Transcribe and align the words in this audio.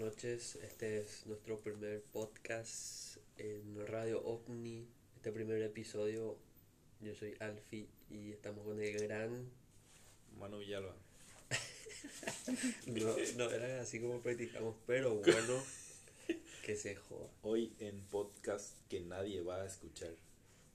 noches. 0.00 0.56
Este 0.62 1.00
es 1.00 1.26
nuestro 1.26 1.58
primer 1.58 2.00
podcast 2.00 3.18
en 3.36 3.86
Radio 3.86 4.22
OVNI. 4.24 4.86
Este 5.16 5.30
primer 5.30 5.60
episodio, 5.60 6.38
yo 7.02 7.14
soy 7.14 7.34
Alfi 7.38 7.86
y 8.08 8.32
estamos 8.32 8.64
con 8.64 8.80
el 8.80 8.98
gran... 8.98 9.50
Manu 10.38 10.58
Villalba. 10.58 10.96
No, 12.86 13.14
no 13.36 13.50
era 13.50 13.82
así 13.82 14.00
como 14.00 14.20
practicamos, 14.20 14.74
pero 14.86 15.16
bueno, 15.16 15.62
que 16.64 16.76
se 16.76 16.96
joda. 16.96 17.28
Hoy 17.42 17.74
en 17.78 18.00
podcast 18.06 18.74
que 18.88 19.00
nadie 19.00 19.42
va 19.42 19.60
a 19.60 19.66
escuchar, 19.66 20.14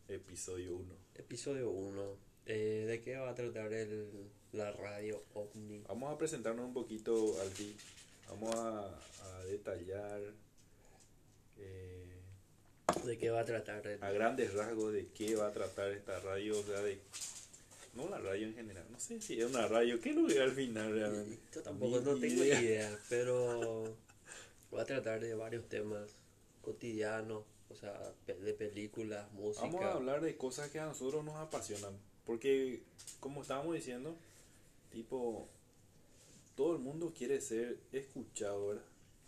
episodio 0.08 0.76
1. 0.76 0.96
Episodio 1.16 1.72
1. 1.72 2.18
¿De 2.46 3.02
qué 3.04 3.18
va 3.18 3.32
a 3.32 3.36
tratar 3.36 3.74
el, 3.74 4.08
la 4.52 4.72
Radio 4.72 5.24
OVNI? 5.34 5.80
Vamos 5.88 6.14
a 6.14 6.18
presentarnos 6.20 6.68
un 6.68 6.74
poquito, 6.74 7.42
Alfi. 7.42 7.76
Vamos 8.30 8.56
a, 8.56 8.88
a 8.90 9.44
detallar 9.46 10.20
eh, 11.58 12.12
¿De 13.06 13.18
qué 13.18 13.30
va 13.30 13.42
a 13.42 13.46
tratar? 13.46 13.86
el- 13.88 14.04
a 14.04 14.12
grandes 14.12 14.54
rasgos 14.54 14.94
de 14.94 15.08
qué 15.08 15.36
va 15.36 15.48
a 15.48 15.52
tratar 15.52 15.92
esta 15.92 16.20
radio, 16.20 16.60
o 16.60 16.64
sea, 16.64 16.82
de... 16.82 17.00
No 17.94 18.10
la 18.10 18.18
radio 18.18 18.48
en 18.48 18.56
general, 18.56 18.86
no 18.92 19.00
sé 19.00 19.22
si 19.22 19.40
es 19.40 19.46
una 19.46 19.68
radio, 19.68 20.02
¿qué 20.02 20.12
lo 20.14 20.28
al 20.28 20.52
final 20.52 20.92
realmente? 20.94 21.40
Yo 21.54 21.62
tampoco 21.62 22.02
no 22.02 22.16
tengo 22.16 22.44
idea. 22.44 22.62
idea, 22.62 23.00
pero 23.08 23.96
voy 24.70 24.82
a 24.82 24.86
tratar 24.86 25.22
de 25.22 25.34
varios 25.34 25.70
temas 25.70 26.10
cotidianos, 26.62 27.44
o 27.70 27.76
sea, 27.76 27.98
de 28.28 28.54
películas, 28.54 29.32
música. 29.32 29.66
Vamos 29.66 29.82
a 29.84 29.94
hablar 29.94 30.20
de 30.22 30.36
cosas 30.36 30.70
que 30.72 30.80
a 30.80 30.86
nosotros 30.88 31.24
nos 31.24 31.36
apasionan. 31.36 31.98
Porque, 32.26 32.82
como 33.22 33.44
estábamos 33.44 33.74
diciendo, 33.76 34.18
tipo, 34.92 35.48
todo 36.56 36.74
el 36.74 36.80
mundo 36.80 37.14
quiere 37.16 37.42
ser 37.42 37.78
escuchado, 37.92 38.68
¿verdad? 38.68 38.84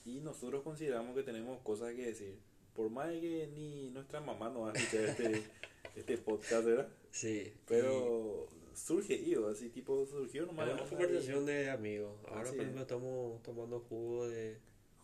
Y 0.06 0.20
nosotros 0.22 0.64
consideramos 0.64 1.16
que 1.16 1.24
tenemos 1.24 1.60
cosas 1.62 1.94
que 1.94 2.08
decir. 2.08 2.40
Por 2.74 2.90
más 2.90 3.10
que 3.10 3.50
ni 3.54 3.90
nuestra 3.90 4.22
mamá 4.22 4.50
nos 4.50 4.64
va 4.64 4.72
a 4.72 4.74
escuchar 4.74 5.06
este, 5.06 5.44
este 5.96 6.18
podcast, 6.18 6.64
¿verdad? 6.64 6.88
Sí, 7.12 7.54
Pero 7.68 8.48
surge, 8.74 9.28
yo, 9.28 9.50
así 9.50 9.70
tipo, 9.70 10.06
surgió 10.06 10.46
nomás. 10.46 10.68
es 10.68 10.74
una 10.74 10.84
ahí, 10.84 10.90
conversación 10.90 11.46
de 11.46 11.70
amigos. 11.72 12.14
Ahora, 12.28 12.44
por 12.44 12.48
es. 12.48 12.54
ejemplo, 12.62 12.82
estamos 12.84 13.44
tomando 13.44 13.80
jugo 13.82 14.28
de 14.28 14.58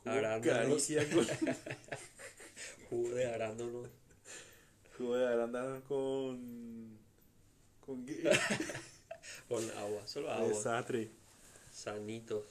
jugo 0.04 0.16
arándanos. 0.16 0.88
con, 1.14 1.28
Jugo 2.90 3.16
de 3.16 3.26
arándanos. 3.26 3.90
jugo 4.98 5.16
de 5.16 5.28
arándanos 5.28 5.84
con... 5.84 6.98
¿Con 7.82 8.06
qué? 8.06 8.24
Con 9.50 9.70
agua, 9.72 10.06
solo 10.06 10.32
agua. 10.32 10.48
Desastre. 10.48 11.10
Sanitos. 11.74 12.46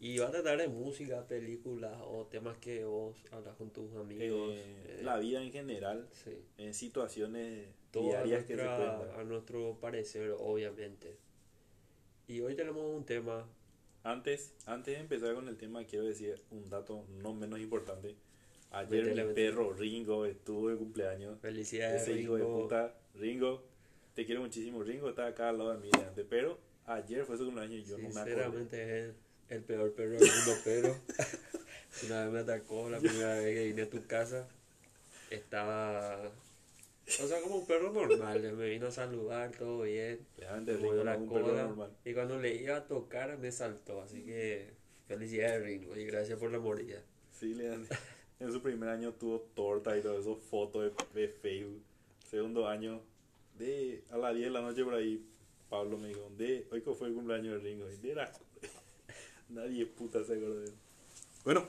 Y 0.00 0.18
va 0.18 0.28
a 0.28 0.30
tratar 0.32 0.58
de 0.58 0.66
música, 0.66 1.28
películas 1.28 1.96
o 2.04 2.26
temas 2.26 2.56
que 2.58 2.84
vos 2.84 3.14
hablas 3.30 3.54
con 3.54 3.70
tus 3.70 3.94
amigos. 3.94 4.50
Eh, 4.52 4.98
eh, 4.98 5.00
la 5.04 5.18
vida 5.18 5.40
en 5.40 5.52
general, 5.52 6.08
sí. 6.24 6.42
en 6.58 6.74
situaciones 6.74 7.68
diarias 7.92 8.44
que 8.44 8.56
se 8.56 8.64
nuestra- 8.64 8.96
pueden 8.96 9.12
dar. 9.12 9.20
a 9.20 9.24
nuestro 9.24 9.78
parecer, 9.80 10.34
obviamente. 10.40 11.16
Y 12.26 12.40
hoy 12.40 12.56
tenemos 12.56 12.82
un 12.84 13.04
tema. 13.04 13.46
Antes, 14.02 14.54
antes 14.66 14.94
de 14.96 15.00
empezar 15.00 15.34
con 15.34 15.46
el 15.46 15.56
tema, 15.56 15.84
quiero 15.84 16.06
decir 16.06 16.34
un 16.50 16.68
dato 16.68 17.04
no 17.22 17.32
menos 17.34 17.60
importante. 17.60 18.16
Ayer 18.72 19.14
mi 19.14 19.34
perro 19.34 19.72
Ringo 19.74 20.24
estuvo 20.24 20.70
de 20.70 20.76
cumpleaños. 20.76 21.38
Felicidades, 21.38 22.02
Ese 22.02 22.18
hijo 22.20 22.34
de 22.36 22.42
Ringo. 22.42 22.62
puta, 22.62 22.94
Ringo, 23.14 23.62
te 24.14 24.24
quiero 24.26 24.40
muchísimo. 24.40 24.82
Ringo 24.82 25.10
está 25.10 25.26
acá 25.26 25.50
al 25.50 25.58
lado 25.58 25.74
de 25.74 25.78
mí, 25.78 25.90
pero 26.28 26.58
ayer 26.94 27.24
fue 27.24 27.36
su 27.36 27.44
cumpleaños 27.44 27.80
y 27.80 27.84
yo 27.84 27.98
no 27.98 28.08
me 28.08 28.20
acordé. 28.20 28.30
Sinceramente 28.30 28.82
es 28.82 29.04
el, 29.04 29.14
el 29.48 29.62
peor 29.62 29.92
perro 29.94 30.18
del 30.18 30.20
mundo, 30.20 30.60
pero 30.64 30.96
una 32.06 32.24
vez 32.24 32.32
me 32.32 32.38
atacó 32.40 32.90
la 32.90 32.98
primera 32.98 33.34
vez 33.36 33.54
que 33.54 33.64
vine 33.66 33.82
a 33.82 33.90
tu 33.90 34.06
casa. 34.06 34.48
Estaba, 35.30 36.30
o 37.06 37.26
sea, 37.26 37.40
como 37.40 37.56
un 37.56 37.66
perro 37.66 37.92
normal. 37.92 38.52
Me 38.54 38.68
vino 38.70 38.86
a 38.86 38.90
saludar, 38.90 39.50
todo 39.52 39.82
bien. 39.82 40.20
Realmente 40.38 40.74
no 40.74 41.04
la 41.04 41.16
un 41.16 41.28
perro 41.28 41.46
cola. 41.46 41.62
normal. 41.64 41.90
Y 42.04 42.12
cuando 42.14 42.38
le 42.38 42.54
iba 42.54 42.76
a 42.76 42.86
tocar, 42.86 43.36
me 43.38 43.50
saltó. 43.50 44.02
Así 44.02 44.22
que 44.22 44.70
felicidades, 45.06 45.62
Ringo, 45.62 45.96
y 45.96 46.04
gracias 46.04 46.38
por 46.38 46.50
la 46.50 46.58
mordida. 46.58 47.02
Sí, 47.32 47.54
Leandro. 47.54 47.94
En 48.40 48.52
su 48.52 48.60
primer 48.62 48.88
año 48.88 49.12
tuvo 49.12 49.40
torta 49.54 49.96
y 49.96 50.00
todo 50.00 50.18
eso, 50.18 50.36
fotos 50.36 50.92
de, 51.14 51.20
de 51.20 51.28
Facebook. 51.28 51.82
Segundo 52.28 52.66
año, 52.66 53.00
de 53.58 54.02
a 54.10 54.16
las 54.16 54.34
10 54.34 54.46
de 54.46 54.50
la 54.50 54.62
noche 54.62 54.84
por 54.84 54.94
ahí, 54.94 55.24
Pablo 55.72 55.96
me 55.96 56.08
dijo, 56.08 56.28
de 56.36 56.68
hoy 56.70 56.82
que 56.82 56.92
fue 56.92 57.08
el 57.08 57.14
cumpleaños 57.14 57.54
de 57.54 57.70
Ringo. 57.70 57.90
Y 57.90 57.96
de 57.96 58.14
la- 58.14 58.30
Nadie 59.48 59.86
puta 59.86 60.22
se 60.22 60.34
él. 60.34 60.74
Bueno, 61.44 61.66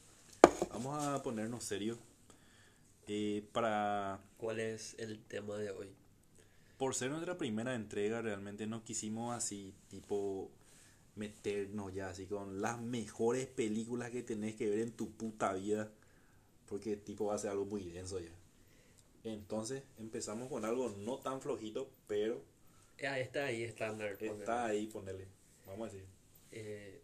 vamos 0.68 1.02
a 1.02 1.22
ponernos 1.22 1.64
serios. 1.64 1.96
Eh, 3.08 3.48
para 3.52 4.20
¿Cuál 4.36 4.60
es 4.60 4.94
el 4.98 5.24
tema 5.24 5.56
de 5.56 5.70
hoy? 5.70 5.88
por 6.76 6.94
ser 6.94 7.10
nuestra 7.10 7.38
primera 7.38 7.74
entrega, 7.74 8.20
realmente 8.20 8.66
no 8.66 8.84
quisimos 8.84 9.34
así, 9.34 9.74
tipo, 9.88 10.50
meternos 11.14 11.94
ya 11.94 12.10
así 12.10 12.26
con 12.26 12.60
las 12.60 12.78
mejores 12.78 13.46
películas 13.46 14.10
que 14.10 14.22
tenés 14.22 14.54
que 14.54 14.68
ver 14.68 14.80
en 14.80 14.92
tu 14.92 15.12
puta 15.12 15.54
vida. 15.54 15.90
Porque, 16.68 16.96
tipo, 16.98 17.24
va 17.24 17.36
a 17.36 17.38
ser 17.38 17.52
algo 17.52 17.64
muy 17.64 17.84
denso 17.84 18.20
ya. 18.20 18.32
Entonces, 19.24 19.82
empezamos 19.98 20.50
con 20.50 20.66
algo 20.66 20.90
no 20.98 21.16
tan 21.18 21.40
flojito, 21.40 21.88
pero 22.06 22.42
Ah, 23.02 23.18
está 23.18 23.46
ahí, 23.46 23.62
estándar. 23.62 24.16
está 24.20 24.66
ahí, 24.66 24.86
ponele. 24.86 25.26
Vamos 25.66 25.88
a 25.88 25.92
decir, 25.92 26.06
Eh, 26.52 27.00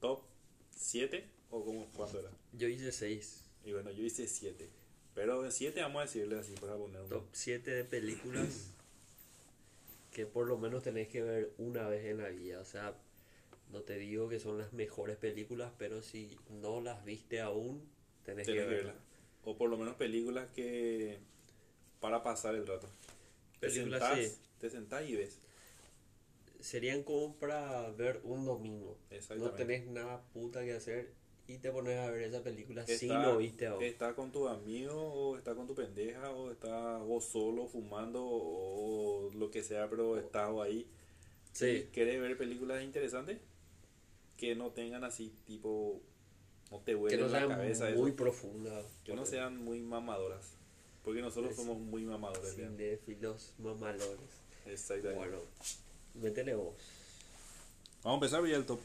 top 0.00 0.22
7 0.70 1.28
o 1.50 1.64
como, 1.64 1.86
¿cuánto 1.90 2.20
era? 2.20 2.30
yo 2.52 2.68
hice 2.68 2.90
6. 2.92 3.44
Y 3.64 3.72
bueno, 3.72 3.90
yo 3.90 4.02
hice 4.02 4.26
7. 4.26 4.68
Pero 5.14 5.44
en 5.44 5.52
7 5.52 5.80
vamos 5.82 6.00
a 6.00 6.04
decirle 6.06 6.38
así 6.38 6.54
para 6.54 6.76
poner 6.76 7.00
un... 7.02 7.08
Top 7.08 7.26
7 7.32 7.70
de 7.70 7.84
películas 7.84 8.70
que 10.12 10.26
por 10.26 10.46
lo 10.46 10.58
menos 10.58 10.82
tenés 10.82 11.08
que 11.08 11.22
ver 11.22 11.52
una 11.58 11.88
vez 11.88 12.04
en 12.06 12.18
la 12.18 12.28
vida. 12.28 12.60
O 12.60 12.64
sea, 12.64 12.94
no 13.72 13.82
te 13.82 13.96
digo 13.98 14.28
que 14.28 14.40
son 14.40 14.58
las 14.58 14.72
mejores 14.72 15.16
películas, 15.16 15.72
pero 15.78 16.02
si 16.02 16.36
no 16.50 16.80
las 16.80 17.04
viste 17.04 17.40
aún, 17.40 17.82
tenés, 18.24 18.46
Tenés 18.46 18.62
que 18.62 18.68
verlas. 18.68 18.94
verla. 18.94 19.00
O 19.44 19.56
por 19.56 19.70
lo 19.70 19.76
menos 19.76 19.94
películas 19.96 20.48
que... 20.54 21.18
Para 22.00 22.22
pasar 22.22 22.54
el 22.54 22.66
rato. 22.66 22.88
Películas, 23.60 24.02
sí. 24.16 24.32
Te 24.60 24.70
sentás 24.70 25.08
y 25.08 25.16
ves. 25.16 25.38
Serían 26.60 27.02
como 27.04 27.34
para 27.36 27.90
ver 27.92 28.20
un 28.24 28.44
domingo. 28.44 28.98
No 29.36 29.50
tenés 29.52 29.86
nada 29.86 30.22
puta 30.32 30.64
que 30.64 30.72
hacer 30.72 31.12
y 31.46 31.58
te 31.58 31.70
pones 31.70 31.98
a 31.98 32.10
ver 32.10 32.22
esa 32.22 32.42
película 32.42 32.84
si 32.84 32.92
Está- 33.06 33.22
no 33.22 33.36
viste 33.38 33.66
aún. 33.68 33.82
Está 33.82 34.14
con 34.14 34.32
tu 34.32 34.48
amigo 34.48 34.92
o 34.94 35.36
está 35.38 35.54
con 35.54 35.66
tu 35.66 35.74
pendeja 35.74 36.30
o 36.32 36.50
está 36.50 36.98
vos 36.98 37.24
solo 37.24 37.66
fumando 37.68 38.22
o 38.24 39.30
lo 39.34 39.50
que 39.50 39.62
sea, 39.62 39.88
pero 39.88 40.18
estás 40.18 40.50
ahí. 40.62 40.86
Sí. 41.52 41.88
¿Querés 41.92 42.20
ver 42.20 42.36
películas 42.36 42.82
interesantes? 42.82 43.38
Que 44.36 44.54
no 44.54 44.70
tengan 44.72 45.04
así 45.04 45.32
tipo... 45.46 46.00
No 46.70 46.80
te 46.80 46.94
huele 46.94 47.16
no 47.16 47.28
la 47.28 47.48
cabeza 47.48 47.88
muy 47.96 48.10
eso. 48.10 48.16
profundas. 48.16 48.84
Que 49.04 49.14
no 49.14 49.24
sean 49.24 49.56
muy 49.64 49.80
mamadoras. 49.80 50.54
Porque 51.02 51.22
nosotros 51.22 51.52
Es- 51.52 51.56
somos 51.56 51.78
muy 51.78 52.04
mamadores. 52.04 52.54
cinéfilos 52.54 53.54
mamalores. 53.58 54.42
Exactamente. 54.66 55.18
Bueno, 55.18 55.38
métele 56.14 56.54
vos. 56.54 56.74
Vamos 58.02 58.22
a 58.22 58.26
empezar 58.26 58.46
ya 58.46 58.56
el 58.56 58.66
top. 58.66 58.80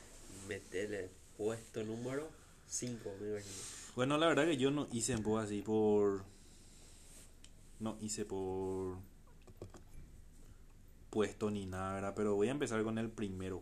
Metele 0.47 1.09
puesto 1.37 1.83
número 1.83 2.27
5, 2.67 3.15
me 3.19 3.29
imagino. 3.29 3.55
Bueno, 3.95 4.17
la 4.17 4.27
verdad 4.27 4.45
que 4.45 4.57
yo 4.57 4.71
no 4.71 4.87
hice 4.91 5.13
en 5.13 5.23
así 5.37 5.61
por. 5.61 6.23
No 7.79 7.97
hice 8.01 8.25
por. 8.25 8.97
Puesto 11.09 11.51
ni 11.51 11.65
nada, 11.65 11.93
¿verdad? 11.93 12.13
Pero 12.15 12.35
voy 12.35 12.47
a 12.47 12.51
empezar 12.51 12.83
con 12.83 12.97
el 12.97 13.09
primero. 13.09 13.61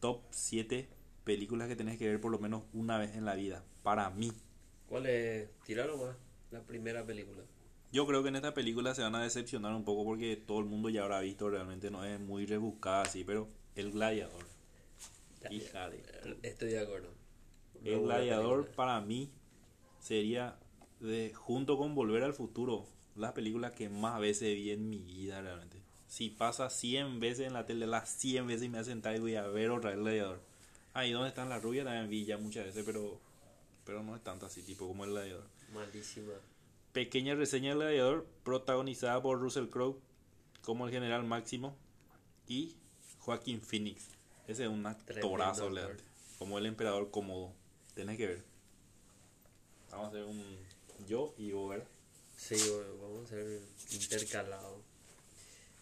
Top 0.00 0.22
7 0.30 0.88
películas 1.24 1.68
que 1.68 1.76
tenés 1.76 1.98
que 1.98 2.06
ver 2.06 2.20
por 2.20 2.30
lo 2.30 2.38
menos 2.38 2.62
una 2.72 2.98
vez 2.98 3.16
en 3.16 3.24
la 3.24 3.34
vida. 3.34 3.64
Para 3.82 4.10
mí. 4.10 4.32
¿Cuál 4.88 5.06
es? 5.06 5.48
Tíralo 5.64 5.96
más. 5.96 6.16
La 6.50 6.60
primera 6.60 7.04
película. 7.04 7.42
Yo 7.94 8.08
creo 8.08 8.24
que 8.24 8.28
en 8.30 8.34
esta 8.34 8.52
película 8.54 8.92
se 8.92 9.02
van 9.02 9.14
a 9.14 9.22
decepcionar 9.22 9.72
un 9.72 9.84
poco 9.84 10.04
porque 10.04 10.34
todo 10.34 10.58
el 10.58 10.64
mundo 10.64 10.88
ya 10.88 11.04
habrá 11.04 11.20
visto. 11.20 11.48
Realmente 11.48 11.92
no 11.92 12.04
es 12.04 12.18
muy 12.18 12.44
rebuscada 12.44 13.02
así, 13.02 13.22
pero 13.22 13.46
El 13.76 13.92
Gladiador. 13.92 14.44
Hija 15.48 15.90
de 15.90 16.02
Estoy 16.42 16.70
de 16.70 16.80
acuerdo. 16.80 17.10
El 17.84 18.00
Gladiador 18.00 18.66
para 18.72 19.00
mí 19.00 19.30
sería 20.00 20.58
de 20.98 21.32
junto 21.34 21.78
con 21.78 21.94
Volver 21.94 22.24
al 22.24 22.34
Futuro 22.34 22.84
la 23.14 23.32
película 23.32 23.70
que 23.70 23.88
más 23.88 24.18
veces 24.18 24.56
vi 24.56 24.72
en 24.72 24.90
mi 24.90 24.98
vida 24.98 25.40
realmente. 25.40 25.80
Si 26.08 26.30
pasa 26.30 26.70
100 26.70 27.20
veces 27.20 27.46
en 27.46 27.52
la 27.52 27.64
tele, 27.64 27.86
las 27.86 28.10
100 28.10 28.48
veces 28.48 28.62
me 28.62 28.70
voy 28.70 28.80
a 28.80 28.84
sentar 28.84 29.14
y 29.14 29.20
voy 29.20 29.36
a 29.36 29.46
ver 29.46 29.70
otra 29.70 29.90
vez 29.90 29.98
El 29.98 30.02
Gladiador. 30.02 30.40
Ahí 30.94 31.12
donde 31.12 31.28
están 31.28 31.48
las 31.48 31.62
rubias 31.62 31.84
también 31.84 32.10
vi 32.10 32.24
ya 32.24 32.38
muchas 32.38 32.64
veces, 32.64 32.82
pero 32.84 33.20
pero 33.84 34.02
no 34.02 34.16
es 34.16 34.24
tanto 34.24 34.46
así 34.46 34.62
tipo 34.62 34.88
como 34.88 35.04
El 35.04 35.10
Gladiador. 35.10 35.46
Malísima. 35.72 36.32
Pequeña 36.94 37.34
reseña 37.34 37.70
del 37.70 37.78
Gladiador 37.78 38.24
protagonizada 38.44 39.20
por 39.20 39.40
Russell 39.40 39.66
Crowe 39.66 39.98
como 40.62 40.86
el 40.86 40.92
general 40.92 41.24
Máximo 41.24 41.76
y 42.46 42.76
Joaquín 43.18 43.60
Phoenix. 43.60 44.04
Ese 44.46 44.62
es 44.62 44.70
un 44.70 44.86
actorazo, 44.86 45.70
Leandro. 45.70 45.96
como 46.38 46.56
el 46.56 46.66
emperador 46.66 47.10
cómodo. 47.10 47.52
Tenés 47.94 48.16
que 48.16 48.28
ver. 48.28 48.44
Vamos 49.90 50.06
a 50.06 50.08
hacer 50.10 50.22
un 50.22 50.44
yo 51.08 51.34
y 51.36 51.50
vos, 51.50 51.70
¿verdad? 51.70 51.88
Sí, 52.36 52.54
vamos 53.02 53.22
a 53.22 53.24
hacer 53.24 53.60
intercalado. 53.90 54.80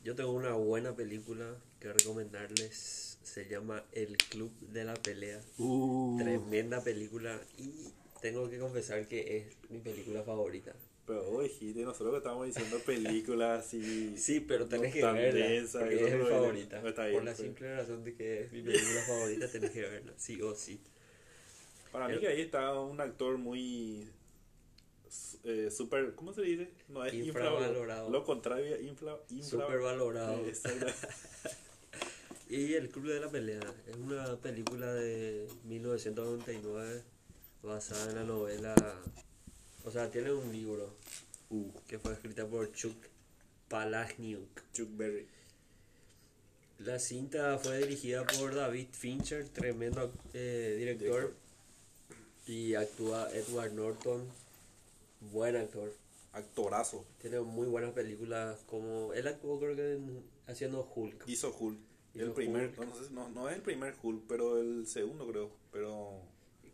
Yo 0.03 0.15
tengo 0.15 0.33
una 0.33 0.55
buena 0.55 0.97
película 0.97 1.57
que 1.79 1.93
recomendarles. 1.93 3.19
Se 3.23 3.51
llama 3.51 3.85
El 3.93 4.17
Club 4.17 4.51
de 4.61 4.85
la 4.85 4.95
Pelea. 4.95 5.43
Uh, 5.59 6.17
Tremenda 6.19 6.83
película 6.83 7.39
y 7.59 7.71
tengo 8.23 8.49
que 8.49 8.59
confesar 8.59 9.07
que 9.09 9.37
es 9.37 9.71
mi 9.71 9.79
película 9.79 10.23
favorita. 10.23 10.73
Pero 11.07 11.25
vos 11.31 11.43
dijiste, 11.43 11.83
nosotros 11.83 12.13
que 12.13 12.19
estamos 12.19 12.47
diciendo 12.47 12.79
películas 12.87 13.67
así. 13.67 14.17
Sí, 14.17 14.41
pero 14.41 14.67
tenés 14.67 14.93
que 14.93 15.05
verla. 15.05 15.47
densa, 15.47 15.81
porque 15.81 15.95
eso 15.97 16.07
es 16.07 16.15
mi 16.15 16.25
favorita. 16.27 16.81
no 16.81 16.89
está 16.89 17.11
Por 17.11 17.25
la 17.25 17.33
pues. 17.33 17.37
simple 17.39 17.77
razón 17.77 18.05
de 18.05 18.15
que 18.15 18.43
es 18.43 18.53
mi 18.53 18.63
película 18.63 19.01
favorita, 19.07 19.49
tenés 19.49 19.71
que 19.71 19.81
verla. 19.83 20.13
Sí 20.17 20.41
o 20.43 20.55
sí. 20.55 20.81
Para 21.91 22.09
mí 22.09 22.19
que 22.19 22.29
ahí 22.29 22.41
está 22.41 22.73
un 22.81 23.01
actor 23.01 23.37
muy 23.37 24.09
eh, 25.45 25.71
super, 25.71 26.15
¿cómo 26.15 26.33
se 26.33 26.43
dice? 26.43 26.71
No 26.89 27.05
es 27.05 27.13
Infravalorado. 27.13 28.09
Lo 28.11 28.25
contrario, 28.25 28.81
infla, 28.81 29.19
infra, 29.31 29.67
Súper 29.67 29.81
valorado. 29.81 30.47
eh. 30.47 30.53
Y 32.49 32.75
El 32.75 32.91
Club 32.91 33.07
de 33.07 33.19
la 33.19 33.31
Pelea 33.31 33.61
es 33.87 33.97
una 33.97 34.37
película 34.37 34.93
de 34.93 35.49
1999 35.65 37.03
basada 37.63 38.11
en 38.11 38.17
la 38.17 38.25
novela. 38.25 38.75
O 39.85 39.91
sea, 39.91 40.11
tiene 40.11 40.33
un 40.33 40.53
libro 40.53 40.95
Uh, 41.51 41.71
que 41.87 41.99
fue 41.99 42.15
escrita 42.15 42.47
por 42.47 42.73
Chuck 42.73 42.97
Palahniuk. 43.69 44.49
Chuck 44.73 44.89
Berry. 44.97 45.27
La 46.79 46.99
cinta 46.99 47.59
fue 47.59 47.77
dirigida 47.79 48.25
por 48.27 48.55
David 48.55 48.89
Fincher, 48.93 49.47
tremendo 49.51 50.13
eh, 50.33 50.77
director. 50.79 51.35
Y 52.47 52.75
actúa 52.75 53.29
Edward 53.35 53.73
Norton, 53.75 54.27
buen 55.31 55.57
actor. 55.57 55.93
Actorazo. 56.33 57.05
Tiene 57.21 57.41
muy 57.41 57.67
buenas 57.67 57.93
películas 57.93 58.59
como... 58.67 59.13
Él 59.13 59.29
actuó 59.29 59.61
creo 59.61 59.77
que 59.77 59.93
en- 59.93 60.25
haciendo 60.47 60.91
Hulk. 60.95 61.25
Hizo 61.29 61.55
Hulk. 61.55 61.79
Hizo 62.15 62.25
el 62.25 62.33
primer, 62.33 62.69
Hulk. 62.71 62.79
No, 62.79 62.85
no 62.87 62.95
sé, 62.97 63.11
no, 63.13 63.29
no 63.29 63.49
es 63.51 63.57
el 63.57 63.63
primer 63.63 63.95
Hulk, 64.03 64.25
pero 64.27 64.59
el 64.59 64.87
segundo 64.87 65.27
creo. 65.29 65.51
Pero 65.71 66.23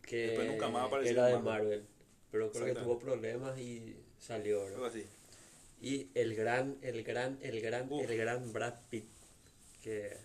Que 0.02 0.28
Después 0.28 0.48
nunca 0.52 0.68
más 0.68 0.86
apareció 0.86 1.12
era 1.12 1.26
de 1.26 1.32
Marvel. 1.40 1.44
Marvel. 1.44 1.86
Pero 2.30 2.50
creo 2.52 2.66
que 2.66 2.74
tuvo 2.74 2.98
problemas 2.98 3.58
y 3.58 3.96
salió. 4.18 4.66
algo 4.66 4.84
así. 4.84 5.04
Y 5.80 6.08
el 6.14 6.34
gran, 6.34 6.76
el 6.82 7.02
gran, 7.04 7.38
el 7.40 7.60
gran, 7.60 7.90
Uf. 7.90 8.08
el 8.08 8.16
gran 8.16 8.52
Brad 8.52 8.74
Pitt, 8.90 9.06
que 9.82 10.16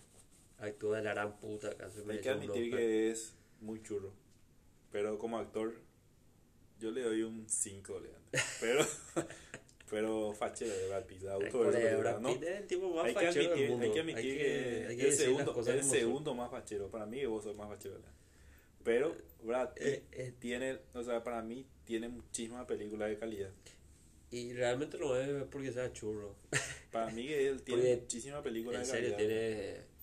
actúa 0.58 0.98
de 0.98 1.04
la 1.04 1.14
gran 1.14 1.38
puta. 1.38 1.74
Casi 1.76 2.00
Hay 2.08 2.20
que 2.20 2.30
admitir 2.30 2.70
que 2.70 3.10
es 3.10 3.34
muy 3.60 3.82
churro. 3.82 4.12
Pero 4.90 5.18
como 5.18 5.38
actor, 5.38 5.74
yo 6.80 6.90
le 6.90 7.02
doy 7.02 7.22
un 7.22 7.48
5, 7.48 8.00
Pero, 8.60 8.84
pero 9.90 10.32
fachero 10.34 10.76
de 10.76 10.88
Brad 10.88 11.04
Pitt. 11.04 11.22
esa 11.22 11.38
película, 11.38 11.96
Brad. 11.98 12.22
Pitt 12.22 12.42
es 12.42 12.60
el 12.60 12.66
tipo 12.66 12.94
más 12.94 13.04
Hay 13.06 13.14
que 13.14 13.26
fachero 13.26 13.42
del 13.42 13.52
admitir, 13.52 13.70
mundo. 13.70 13.84
hay 13.84 13.92
que, 13.92 14.00
admitir 14.00 14.38
que, 14.38 14.86
hay 14.88 14.96
que 14.96 15.06
el, 15.06 15.12
segundo, 15.12 15.64
el 15.66 15.84
segundo 15.84 16.34
más 16.34 16.50
fachero. 16.50 16.90
Para 16.90 17.06
mí, 17.06 17.24
vos 17.26 17.44
sos 17.44 17.56
más 17.56 17.68
fachero. 17.68 17.94
¿verdad? 17.94 18.12
Pero 18.84 19.16
Brad 19.42 19.72
Pitt 19.74 19.82
Eh, 19.82 20.04
eh. 20.12 20.34
tiene, 20.38 20.78
o 20.92 21.02
sea, 21.02 21.24
para 21.24 21.42
mí, 21.42 21.66
tiene 21.84 22.08
muchísimas 22.08 22.66
películas 22.66 23.08
de 23.08 23.18
calidad. 23.18 23.50
Y 24.30 24.52
realmente 24.52 24.98
no 24.98 25.16
es 25.16 25.44
porque 25.44 25.72
sea 25.72 25.92
churro. 25.92 26.36
Para 26.92 27.10
mí, 27.10 27.26
él 27.32 27.62
tiene 27.62 27.96
muchísimas 27.96 28.42
películas 28.42 28.80
En 28.82 28.86
de 28.86 28.90
serio, 28.92 29.16
calidad. 29.16 29.28
tiene. 29.28 29.94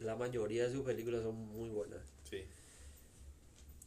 La 0.00 0.14
mayoría 0.16 0.64
de 0.66 0.72
sus 0.72 0.84
películas 0.84 1.22
son 1.22 1.34
muy 1.34 1.68
buenas. 1.70 2.00
Sí. 2.30 2.44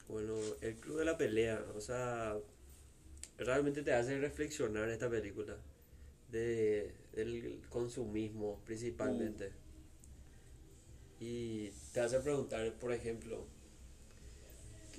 Bueno, 0.08 0.36
el 0.62 0.76
Club 0.76 0.98
de 1.00 1.06
la 1.06 1.18
Pelea, 1.18 1.64
o 1.76 1.80
sea, 1.80 2.36
realmente 3.38 3.82
te 3.82 3.94
hace 3.94 4.20
reflexionar 4.20 4.90
esta 4.90 5.10
película 5.10 5.58
de, 6.30 6.94
del 7.14 7.62
consumismo 7.70 8.62
principalmente. 8.66 9.52
Y 11.20 11.70
te 11.94 12.00
hace 12.02 12.20
preguntar, 12.20 12.74
por 12.80 12.92
ejemplo, 12.92 13.48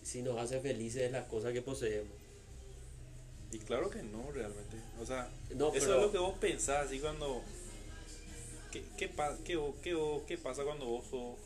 si 0.03 0.23
nos 0.23 0.39
hace 0.39 0.61
felices 0.61 1.11
las 1.13 1.27
cosas 1.27 1.53
que 1.53 1.63
poseemos. 1.63 2.13
Y 3.53 3.59
claro 3.59 3.91
que 3.91 4.03
no, 4.03 4.31
realmente. 4.33 4.77
O 5.01 5.05
sea, 5.07 5.31
No, 5.55 5.69
eso 5.75 5.87
pero- 5.87 5.97
es 5.99 6.03
lo 6.07 6.13
que 6.13 6.19
vos 6.19 6.39
pensás 6.39 6.87
así 6.87 6.99
cuando... 7.01 7.43
¿Qué, 8.71 8.83
qué, 8.97 9.09
pa- 9.09 9.37
qué, 9.45 9.61
qué, 9.83 10.21
qué 10.27 10.39
pasa 10.39 10.65
cuando 10.65 10.87
vos 10.87 11.07
sos 11.07 11.37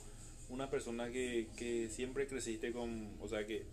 una 0.48 0.70
persona 0.70 1.10
que, 1.10 1.48
que 1.56 1.88
siempre 1.90 2.28
creciste 2.28 2.72
con... 2.72 3.10
O 3.20 3.28
sea, 3.28 3.44
que 3.46 3.64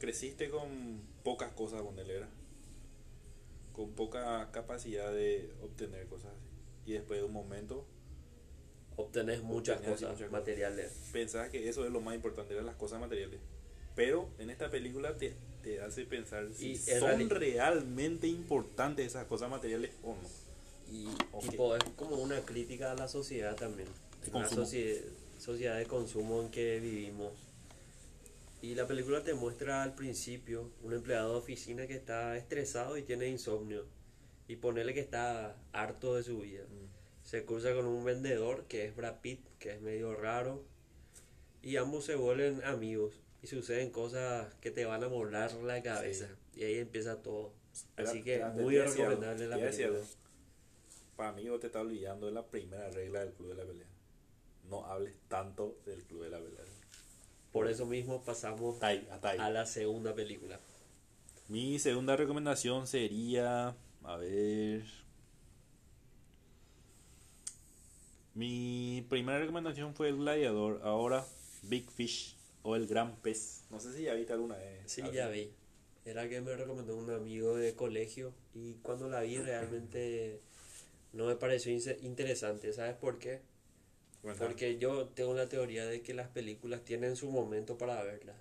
creciste 0.00 0.48
con 0.48 1.00
pocas 1.22 1.52
cosas 1.52 1.82
con 1.82 1.98
era? 1.98 2.28
Con 3.74 3.90
poca 3.92 4.48
capacidad 4.52 5.12
de 5.12 5.50
obtener 5.62 6.06
cosas 6.06 6.32
así. 6.32 6.90
Y 6.90 6.92
después 6.94 7.20
de 7.20 7.26
un 7.26 7.32
momento 7.32 7.86
Obtenés 8.96 9.42
muchas 9.42 9.78
Obtenés 9.78 9.94
así 9.96 10.04
cosas 10.04 10.10
muchas 10.16 10.28
cosas. 10.30 10.40
materiales. 10.40 10.92
pensás 11.12 11.50
que 11.50 11.68
eso 11.68 11.84
es 11.84 11.90
lo 11.92 12.00
más 12.00 12.14
importante, 12.14 12.54
eran 12.54 12.64
las 12.66 12.76
cosas 12.76 13.00
materiales. 13.00 13.40
Pero 13.94 14.28
en 14.38 14.50
esta 14.50 14.70
película 14.70 15.14
te, 15.14 15.34
te 15.62 15.80
hace 15.80 16.04
pensar 16.04 16.48
si 16.54 16.72
Y 16.72 16.76
son 16.76 17.30
realmente 17.30 18.26
importantes 18.26 19.06
esas 19.06 19.26
cosas 19.26 19.48
materiales 19.50 19.92
o 20.02 20.16
no. 20.16 20.28
Y 20.92 21.06
Ok. 21.32 21.50
tipo, 21.50 21.76
es 21.76 21.84
como 21.96 22.16
una 22.16 22.40
crítica 22.40 22.92
a 22.92 22.94
la 22.94 23.08
sociedad 23.08 23.54
también. 23.56 23.88
Consumo. 24.32 24.62
socie- 24.62 25.02
sociedad 25.38 25.78
de 25.78 25.86
consumo 25.86 26.42
en 26.42 26.50
que 26.50 26.80
vivimos. 26.80 27.32
Y 28.62 28.74
la 28.74 28.86
película 28.86 29.22
te 29.22 29.34
muestra 29.34 29.82
al 29.82 29.94
principio 29.94 30.70
un 30.82 30.94
empleado 30.94 31.32
de 31.32 31.38
oficina 31.38 31.86
que 31.86 31.94
está 31.94 32.36
estresado 32.36 32.96
y 32.96 33.02
tiene 33.02 33.28
insomnio. 33.28 33.84
Y 34.48 34.56
ponerle 34.56 34.94
que 34.94 35.00
está 35.00 35.56
harto 35.72 36.14
de 36.16 36.22
su 36.22 36.38
vida. 36.40 36.64
Se 37.22 37.44
cruza 37.44 37.74
con 37.74 37.86
un 37.86 38.04
vendedor 38.04 38.64
que 38.68 38.86
es 38.86 38.96
Brad 38.96 39.20
Pitt, 39.20 39.40
que 39.58 39.72
es 39.72 39.80
medio 39.80 40.14
raro. 40.14 40.62
Y 41.62 41.76
ambos 41.76 42.04
se 42.04 42.14
vuelven 42.14 42.62
amigos. 42.64 43.14
Y 43.44 43.46
suceden 43.46 43.90
cosas 43.90 44.54
que 44.62 44.70
te 44.70 44.86
van 44.86 45.04
a 45.04 45.10
molar 45.10 45.52
la 45.52 45.82
cabeza. 45.82 46.26
Y 46.56 46.64
ahí 46.64 46.78
empieza 46.78 47.20
todo. 47.20 47.52
Así 47.94 48.22
que 48.22 48.42
muy 48.42 48.78
recomendable 48.78 49.46
la 49.46 49.58
película. 49.58 49.98
Para 51.14 51.32
mí 51.32 51.46
vos 51.50 51.60
te 51.60 51.66
estás 51.66 51.82
olvidando 51.82 52.24
de 52.24 52.32
la 52.32 52.46
primera 52.46 52.88
regla 52.88 53.20
del 53.20 53.34
Club 53.34 53.50
de 53.50 53.54
la 53.56 53.64
Pelea. 53.64 53.86
No 54.70 54.86
hables 54.86 55.12
tanto 55.28 55.76
del 55.84 56.02
Club 56.04 56.22
de 56.22 56.30
la 56.30 56.38
Pelea. 56.38 56.64
Por 57.52 57.68
eso 57.68 57.84
mismo 57.84 58.24
pasamos 58.24 58.82
ahí, 58.82 59.06
ahí. 59.20 59.38
a 59.38 59.50
la 59.50 59.66
segunda 59.66 60.14
película. 60.14 60.58
Mi 61.48 61.78
segunda 61.78 62.16
recomendación 62.16 62.86
sería, 62.86 63.76
a 64.04 64.16
ver, 64.16 64.84
mi 68.32 69.04
primera 69.10 69.38
recomendación 69.38 69.94
fue 69.94 70.08
El 70.08 70.16
Gladiador, 70.16 70.80
ahora 70.82 71.26
Big 71.64 71.90
Fish 71.90 72.33
o 72.64 72.74
El 72.76 72.88
Gran 72.88 73.16
Pez. 73.22 73.66
No 73.70 73.78
sé 73.78 73.92
si 73.94 74.02
ya 74.02 74.14
viste 74.14 74.32
alguna 74.32 74.56
vez. 74.56 74.82
Sí, 74.86 75.02
algo. 75.02 75.14
ya 75.14 75.28
vi. 75.28 75.52
Era 76.04 76.28
que 76.28 76.40
me 76.40 76.54
recomendó 76.56 76.96
un 76.96 77.10
amigo 77.10 77.56
de 77.56 77.74
colegio 77.76 78.34
y 78.54 78.74
cuando 78.82 79.08
la 79.08 79.20
vi 79.22 79.38
realmente 79.38 80.40
no 81.12 81.26
me 81.26 81.36
pareció 81.36 81.72
interesante. 82.02 82.72
¿Sabes 82.72 82.96
por 82.96 83.18
qué? 83.18 83.40
Porque 84.38 84.78
yo 84.78 85.08
tengo 85.08 85.34
la 85.34 85.48
teoría 85.48 85.86
de 85.86 86.02
que 86.02 86.14
las 86.14 86.28
películas 86.28 86.82
tienen 86.84 87.14
su 87.16 87.30
momento 87.30 87.78
para 87.78 88.02
verlas. 88.02 88.36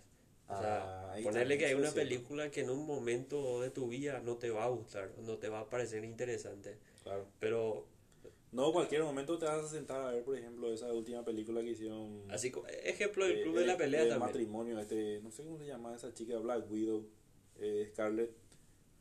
O 0.48 0.53
Ah, 0.53 0.60
sea, 0.62 1.12
ahí 1.13 1.24
ponerle 1.24 1.58
que 1.58 1.65
hay 1.68 1.74
una 1.74 1.92
cierto. 1.92 2.10
película 2.10 2.51
que 2.51 2.62
en 2.62 2.70
un 2.70 2.86
momento 2.86 3.62
de 3.62 3.70
tu 3.70 3.88
vida 3.89 4.20
no 4.24 4.38
te 4.38 4.50
va 4.50 4.65
a 4.65 4.70
gustar, 4.70 5.12
no 5.20 5.38
te 5.38 5.50
va 5.50 5.62
a 5.62 5.70
parecer 5.70 6.03
interesante. 6.06 6.77
Claro. 7.03 7.27
Pero 7.39 7.86
No, 8.53 8.72
cualquier 8.72 9.03
momento 9.03 9.38
te 9.38 9.45
vas 9.45 9.65
a 9.65 9.67
sentar 9.67 10.01
a 10.01 10.12
ver, 10.12 10.24
por 10.24 10.38
ejemplo, 10.38 10.72
esa 10.72 10.91
última 10.93 11.25
película 11.25 11.62
que 11.62 11.72
hicieron. 11.72 12.24
así 12.29 12.51
como 12.51 12.67
ejemplo 12.67 13.25
eh, 13.27 13.41
club 13.41 13.57
de 13.57 13.65
la 13.65 13.74
eh, 13.74 13.77
pelea 13.77 14.03
de 14.03 14.10
también. 14.10 14.27
matrimonio, 14.27 14.79
este, 14.79 15.19
no 15.24 15.31
sé 15.31 15.43
cómo 15.43 15.57
se 15.57 15.65
llama 15.65 15.95
esa 15.95 16.13
chica, 16.13 16.38
Black 16.38 16.69
Widow, 16.72 17.07
eh, 17.57 17.88
Scarlett, 17.91 18.31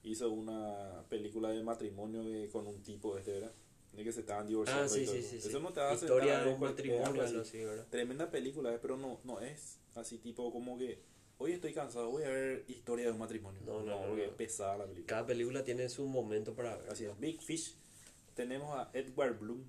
hizo 0.02 0.30
una 0.30 1.04
película 1.08 1.50
de 1.50 1.62
matrimonio 1.62 2.22
que- 2.22 2.48
con 2.50 2.66
un 2.66 2.82
tipo, 2.82 3.16
este, 3.18 3.32
¿verdad? 3.32 3.52
De 3.92 4.02
que 4.04 4.10
se 4.12 4.20
estaban 4.20 4.46
divorciando. 4.46 4.84
Ah, 4.84 4.88
sí, 4.88 5.02
y 5.02 5.04
todo 5.04 5.14
sí, 5.16 5.20
eso. 5.20 5.28
sí. 5.42 5.48
Eso 5.48 5.60
no 5.60 5.72
te 5.72 5.80
va 5.80 5.90
a 5.90 5.96
sentar 5.98 6.16
Historia 6.16 6.38
a 6.38 6.44
de 6.44 6.50
ver 6.50 6.58
matrimonio, 6.58 7.22
algo 7.22 7.40
así. 7.42 7.58
¿verdad? 7.62 7.86
Tremenda 7.90 8.30
película, 8.30 8.74
eh, 8.74 8.78
pero 8.80 8.96
no, 8.96 9.20
no 9.24 9.38
es 9.40 9.78
así 9.94 10.16
tipo 10.16 10.50
como 10.50 10.78
que 10.78 11.02
hoy 11.36 11.52
estoy 11.52 11.74
cansado, 11.74 12.10
voy 12.10 12.22
a 12.22 12.30
ver 12.30 12.64
historia 12.68 13.04
de 13.04 13.12
un 13.12 13.18
matrimonio. 13.18 13.60
No, 13.66 13.82
no, 13.82 14.00
no, 14.00 14.06
porque 14.08 14.22
no. 14.22 14.30
es 14.30 14.34
pesada 14.36 14.78
la 14.78 14.84
película. 14.86 15.06
Cada 15.06 15.26
película 15.26 15.62
tiene 15.62 15.88
su 15.90 16.06
momento 16.06 16.54
para 16.54 16.76
ver. 16.78 16.88
Así 16.90 17.04
es. 17.04 17.18
Big 17.20 17.42
Fish. 17.42 17.76
Tenemos 18.34 18.76
a 18.76 18.90
Edward 18.92 19.38
Bloom. 19.38 19.62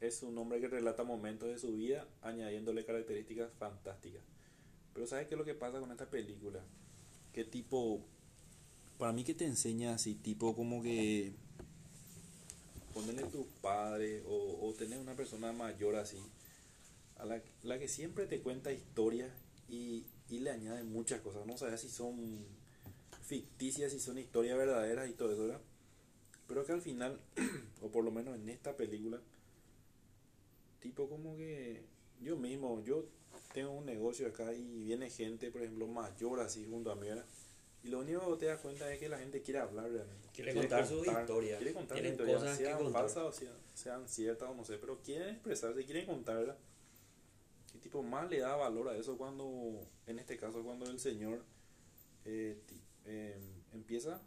Es 0.00 0.22
un 0.22 0.36
hombre 0.36 0.60
que 0.60 0.68
relata 0.68 1.04
momentos 1.04 1.48
de 1.48 1.58
su 1.58 1.74
vida 1.74 2.06
añadiéndole 2.20 2.84
características 2.84 3.50
fantásticas. 3.58 4.22
Pero 4.92 5.06
¿sabes 5.06 5.28
qué 5.28 5.34
es 5.34 5.38
lo 5.38 5.44
que 5.44 5.54
pasa 5.54 5.80
con 5.80 5.90
esta 5.90 6.10
película? 6.10 6.60
¿Qué 7.32 7.44
tipo... 7.44 8.04
Para 8.98 9.12
mí 9.12 9.24
que 9.24 9.34
te 9.34 9.44
enseña 9.44 9.94
así, 9.94 10.14
tipo 10.14 10.54
como 10.54 10.82
que... 10.82 11.32
Ponerle 12.92 13.24
tu 13.24 13.46
padre 13.60 14.22
o, 14.26 14.68
o 14.68 14.72
tener 14.74 14.98
una 14.98 15.14
persona 15.14 15.52
mayor 15.52 15.96
así. 15.96 16.18
A 17.18 17.24
la, 17.24 17.40
la 17.62 17.78
que 17.78 17.88
siempre 17.88 18.26
te 18.26 18.40
cuenta 18.40 18.72
historias 18.72 19.32
y, 19.68 20.04
y 20.28 20.40
le 20.40 20.50
añade 20.50 20.84
muchas 20.84 21.20
cosas. 21.22 21.46
No 21.46 21.56
sabes 21.56 21.80
si 21.80 21.88
son 21.88 22.44
ficticias, 23.22 23.92
si 23.92 23.98
son 23.98 24.18
historias 24.18 24.56
verdaderas 24.58 25.08
y 25.08 25.14
todo 25.14 25.32
eso. 25.32 25.60
Pero 26.46 26.64
que 26.64 26.72
al 26.72 26.82
final, 26.82 27.20
o 27.82 27.88
por 27.88 28.04
lo 28.04 28.10
menos 28.10 28.36
en 28.36 28.48
esta 28.48 28.76
película, 28.76 29.20
tipo 30.80 31.08
como 31.08 31.36
que 31.36 31.82
yo 32.20 32.36
mismo, 32.36 32.82
yo 32.84 33.06
tengo 33.52 33.72
un 33.72 33.86
negocio 33.86 34.26
acá 34.28 34.52
y 34.52 34.84
viene 34.84 35.10
gente, 35.10 35.50
por 35.50 35.62
ejemplo, 35.62 35.86
mayor 35.86 36.40
así 36.40 36.66
junto 36.68 36.90
a 36.90 36.96
mí, 36.96 37.08
¿verdad? 37.08 37.24
Y 37.84 37.88
lo 37.88 38.00
único 38.00 38.32
que 38.32 38.40
te 38.40 38.46
das 38.46 38.60
cuenta 38.60 38.90
es 38.92 38.98
que 38.98 39.08
la 39.08 39.18
gente 39.18 39.42
quiere 39.42 39.60
hablar 39.60 39.90
realmente. 39.90 40.28
Quiere 40.32 40.54
contar 40.54 40.86
sus 40.86 41.06
historias. 41.06 41.58
Quiere 41.58 41.74
contar 41.74 41.96
sus 41.96 42.02
Tienen 42.02 42.12
historias, 42.12 42.40
cosas 42.40 42.58
que 42.58 42.64
sean 42.64 42.78
contar. 42.78 43.02
falsas 43.02 43.22
o 43.24 43.32
sean, 43.32 43.54
sean 43.74 44.08
ciertas 44.08 44.48
o 44.48 44.54
no 44.54 44.64
sé, 44.64 44.78
pero 44.78 44.98
quieren 45.02 45.28
expresarse, 45.28 45.84
quieren 45.84 46.06
contarla. 46.06 46.56
Y 47.74 47.78
tipo, 47.78 48.02
más 48.02 48.30
le 48.30 48.38
da 48.38 48.56
valor 48.56 48.88
a 48.88 48.96
eso 48.96 49.18
cuando, 49.18 49.86
en 50.06 50.18
este 50.18 50.38
caso, 50.38 50.62
cuando 50.62 50.86
el 50.86 50.98
señor 50.98 51.42
eh, 52.24 52.58
eh, 53.04 53.38
empieza, 53.74 54.22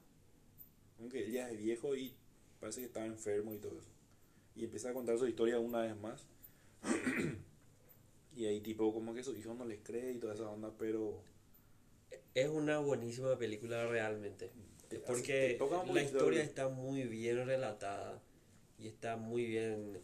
aunque 1.00 1.24
él 1.26 1.32
ya 1.32 1.50
es 1.52 1.58
viejo 1.58 1.96
y 1.96 2.14
parece 2.60 2.82
que 2.82 2.88
está 2.88 3.06
enfermo 3.06 3.54
y 3.54 3.60
todo 3.60 3.78
eso. 3.80 3.90
Y 4.56 4.64
empieza 4.66 4.90
a 4.90 4.94
contar 4.94 5.18
su 5.18 5.28
historia 5.28 5.60
una 5.60 5.82
vez 5.82 5.96
más. 5.98 6.26
y 8.36 8.46
ahí 8.46 8.62
tipo 8.62 8.94
como 8.94 9.14
que 9.14 9.24
su 9.24 9.36
hijo 9.36 9.54
no 9.54 9.66
les 9.66 9.80
cree 9.84 10.14
y 10.14 10.20
toda 10.20 10.34
esa 10.34 10.50
onda, 10.50 10.72
pero 10.78 11.22
Es 12.34 12.50
una 12.50 12.80
buenísima 12.80 13.38
película 13.38 13.88
realmente. 13.88 14.52
te- 14.90 15.00
Porque 15.00 15.58
la 15.94 16.02
historia 16.04 16.44
está 16.44 16.70
muy 16.70 17.04
bien 17.04 17.46
relatada 17.46 18.22
y 18.80 18.88
está 18.88 19.18
muy 19.18 19.46
bien 19.46 20.00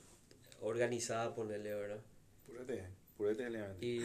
organizada, 0.62 1.35
ponerle, 1.35 1.73
¿verdad? 1.75 2.01
Elegante. 2.47 2.88
Y 3.79 4.01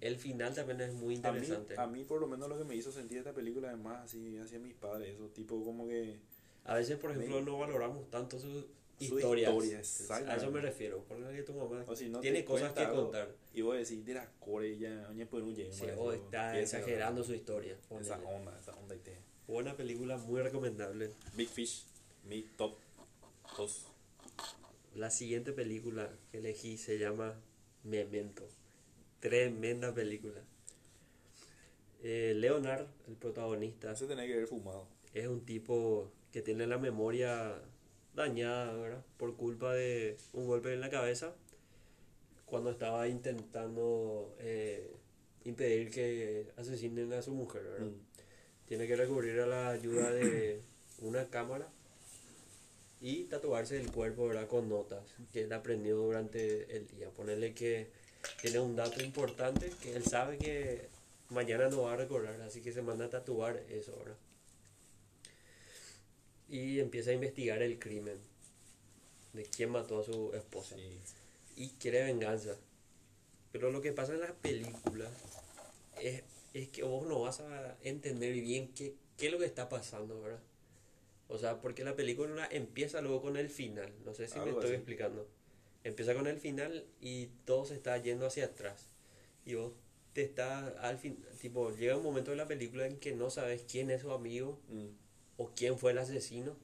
el 0.00 0.16
final 0.16 0.54
también 0.54 0.80
es 0.82 0.92
muy 0.94 1.14
A 1.16 1.32
mí, 1.32 1.38
interesante. 1.38 1.74
a 1.78 1.86
mí 1.86 2.04
por 2.04 2.20
lo 2.20 2.26
menos 2.28 2.48
lo 2.48 2.58
que 2.58 2.64
me 2.64 2.74
hizo 2.76 2.92
sentir 2.92 3.18
esta 3.18 3.32
película 3.32 3.68
además 3.68 4.04
así 4.04 4.36
hacia 4.38 4.58
mis 4.58 4.74
padres, 4.74 5.14
eso 5.14 5.26
tipo 5.28 5.64
como 5.64 5.86
que 5.88 6.18
A 6.64 6.74
veces, 6.76 6.96
por 6.98 7.10
ejemplo, 7.10 7.40
Me- 7.40 7.46
no 7.46 7.58
valoramos 7.58 8.08
tanto 8.10 8.38
sus 8.38 8.64
Su 8.98 9.18
historias. 9.18 9.50
historia, 9.98 10.28
a 10.32 10.36
eso 10.36 10.50
me 10.52 10.60
refiero. 10.60 11.04
Porque 11.08 11.24
que 11.34 11.42
tu 11.42 11.54
mamá 11.54 11.84
o 11.88 11.96
si 11.96 12.08
no 12.08 12.20
tiene 12.20 12.44
cosas 12.44 12.72
que 12.72 12.80
algo, 12.82 13.04
contar. 13.04 13.34
y 13.52 13.62
vos 13.62 13.76
decís 13.76 14.04
de 14.04 14.14
la 14.14 14.30
core 14.38 14.78
ya 14.78 15.08
oye 15.10 15.26
pues 15.26 15.44
llegue, 15.44 15.72
Sí, 15.72 15.86
más, 15.86 15.96
o 15.98 16.12
está 16.12 16.56
esa- 16.58 16.78
exagerando 16.78 17.24
su 17.24 17.34
historia. 17.34 17.72
esa 18.00 18.16
ponele. 18.18 18.36
onda, 18.36 18.58
esa 18.60 18.76
onda 18.76 18.94
y 18.94 18.98
te 19.00 19.18
Buena 19.48 19.76
película, 19.76 20.16
muy 20.18 20.40
recomendable. 20.40 21.10
Big 21.34 21.48
Fish, 21.48 21.84
mi 22.28 22.42
top 22.56 22.76
2. 23.56 23.86
La 24.94 25.10
siguiente 25.10 25.52
película 25.52 26.10
que 26.30 26.38
elegí 26.38 26.76
se 26.78 26.98
llama 26.98 27.34
Memento. 27.84 28.46
Tremenda 29.20 29.94
película. 29.94 30.40
Eh, 32.02 32.34
Leonard, 32.36 32.86
el 33.08 33.14
protagonista, 33.14 33.92
Ese 33.92 34.06
tenés 34.06 34.26
que 34.26 34.34
haber 34.34 34.48
fumado. 34.48 34.86
es 35.14 35.26
un 35.26 35.44
tipo 35.44 36.10
que 36.32 36.42
tiene 36.42 36.66
la 36.66 36.78
memoria 36.78 37.60
dañada, 38.14 38.74
¿verdad? 38.74 39.04
Por 39.18 39.36
culpa 39.36 39.72
de 39.74 40.16
un 40.32 40.46
golpe 40.46 40.72
en 40.72 40.80
la 40.80 40.90
cabeza 40.90 41.34
cuando 42.46 42.70
estaba 42.70 43.08
intentando 43.08 44.34
eh, 44.40 44.90
impedir 45.44 45.90
que 45.90 46.48
asesinen 46.56 47.12
a 47.12 47.22
su 47.22 47.32
mujer, 47.32 47.62
¿verdad? 47.62 47.86
Mm. 47.86 48.00
Tiene 48.66 48.86
que 48.86 48.96
recurrir 48.96 49.40
a 49.40 49.46
la 49.46 49.70
ayuda 49.70 50.10
de 50.10 50.60
una 51.00 51.28
cámara 51.28 51.68
y 53.02 53.24
tatuarse 53.24 53.76
el 53.78 53.90
cuerpo, 53.90 54.28
¿verdad? 54.28 54.46
Con 54.46 54.68
notas 54.68 55.02
que 55.32 55.42
él 55.42 55.52
aprendió 55.52 55.96
durante 55.96 56.74
el 56.76 56.86
día. 56.86 57.10
Ponerle 57.10 57.52
que 57.52 57.88
tiene 58.40 58.60
un 58.60 58.76
dato 58.76 59.02
importante 59.02 59.70
que 59.82 59.96
él 59.96 60.04
sabe 60.04 60.38
que 60.38 60.88
mañana 61.28 61.68
no 61.68 61.82
va 61.82 61.94
a 61.94 61.96
recordar, 61.96 62.40
así 62.42 62.60
que 62.62 62.72
se 62.72 62.80
manda 62.80 63.06
a 63.06 63.10
tatuar 63.10 63.56
eso, 63.70 63.94
¿verdad? 63.98 64.16
Y 66.48 66.78
empieza 66.80 67.10
a 67.10 67.14
investigar 67.14 67.60
el 67.62 67.78
crimen 67.78 68.18
de 69.32 69.42
quién 69.44 69.70
mató 69.70 70.00
a 70.00 70.04
su 70.04 70.32
esposa 70.34 70.76
Sí. 70.76 71.00
y 71.56 71.68
quiere 71.70 72.04
venganza. 72.04 72.56
Pero 73.50 73.70
lo 73.70 73.80
que 73.80 73.92
pasa 73.92 74.12
en 74.14 74.20
las 74.20 74.32
películas 74.32 75.10
es, 76.00 76.22
es 76.54 76.68
que 76.68 76.84
vos 76.84 77.06
no 77.06 77.20
vas 77.20 77.40
a 77.40 77.76
entender 77.82 78.32
bien 78.34 78.72
qué, 78.74 78.94
qué 79.18 79.26
es 79.26 79.32
lo 79.32 79.38
que 79.38 79.46
está 79.46 79.68
pasando, 79.68 80.20
¿verdad? 80.22 80.40
O 81.32 81.38
sea, 81.38 81.60
porque 81.60 81.82
la 81.82 81.96
película 81.96 82.46
empieza 82.50 83.00
luego 83.00 83.22
con 83.22 83.36
el 83.38 83.48
final. 83.48 83.90
No 84.04 84.12
sé 84.14 84.28
si 84.28 84.38
me 84.38 84.50
estoy 84.50 84.66
así. 84.66 84.74
explicando. 84.74 85.26
Empieza 85.82 86.14
con 86.14 86.26
el 86.26 86.38
final 86.38 86.84
y 87.00 87.26
todo 87.46 87.64
se 87.64 87.74
está 87.74 87.96
yendo 87.96 88.26
hacia 88.26 88.44
atrás. 88.44 88.86
Y 89.46 89.54
vos 89.54 89.72
te 90.12 90.22
está 90.22 90.68
al 90.86 90.98
fin, 90.98 91.24
tipo, 91.40 91.74
llega 91.74 91.96
un 91.96 92.02
momento 92.04 92.30
de 92.32 92.36
la 92.36 92.46
película 92.46 92.86
en 92.86 92.98
que 92.98 93.12
no 93.12 93.30
sabes 93.30 93.64
quién 93.66 93.90
es 93.90 94.02
su 94.02 94.12
amigo 94.12 94.60
Mm. 94.68 94.88
o 95.38 95.50
quién 95.56 95.78
fue 95.78 95.92
el 95.92 95.98
asesino. 95.98 96.54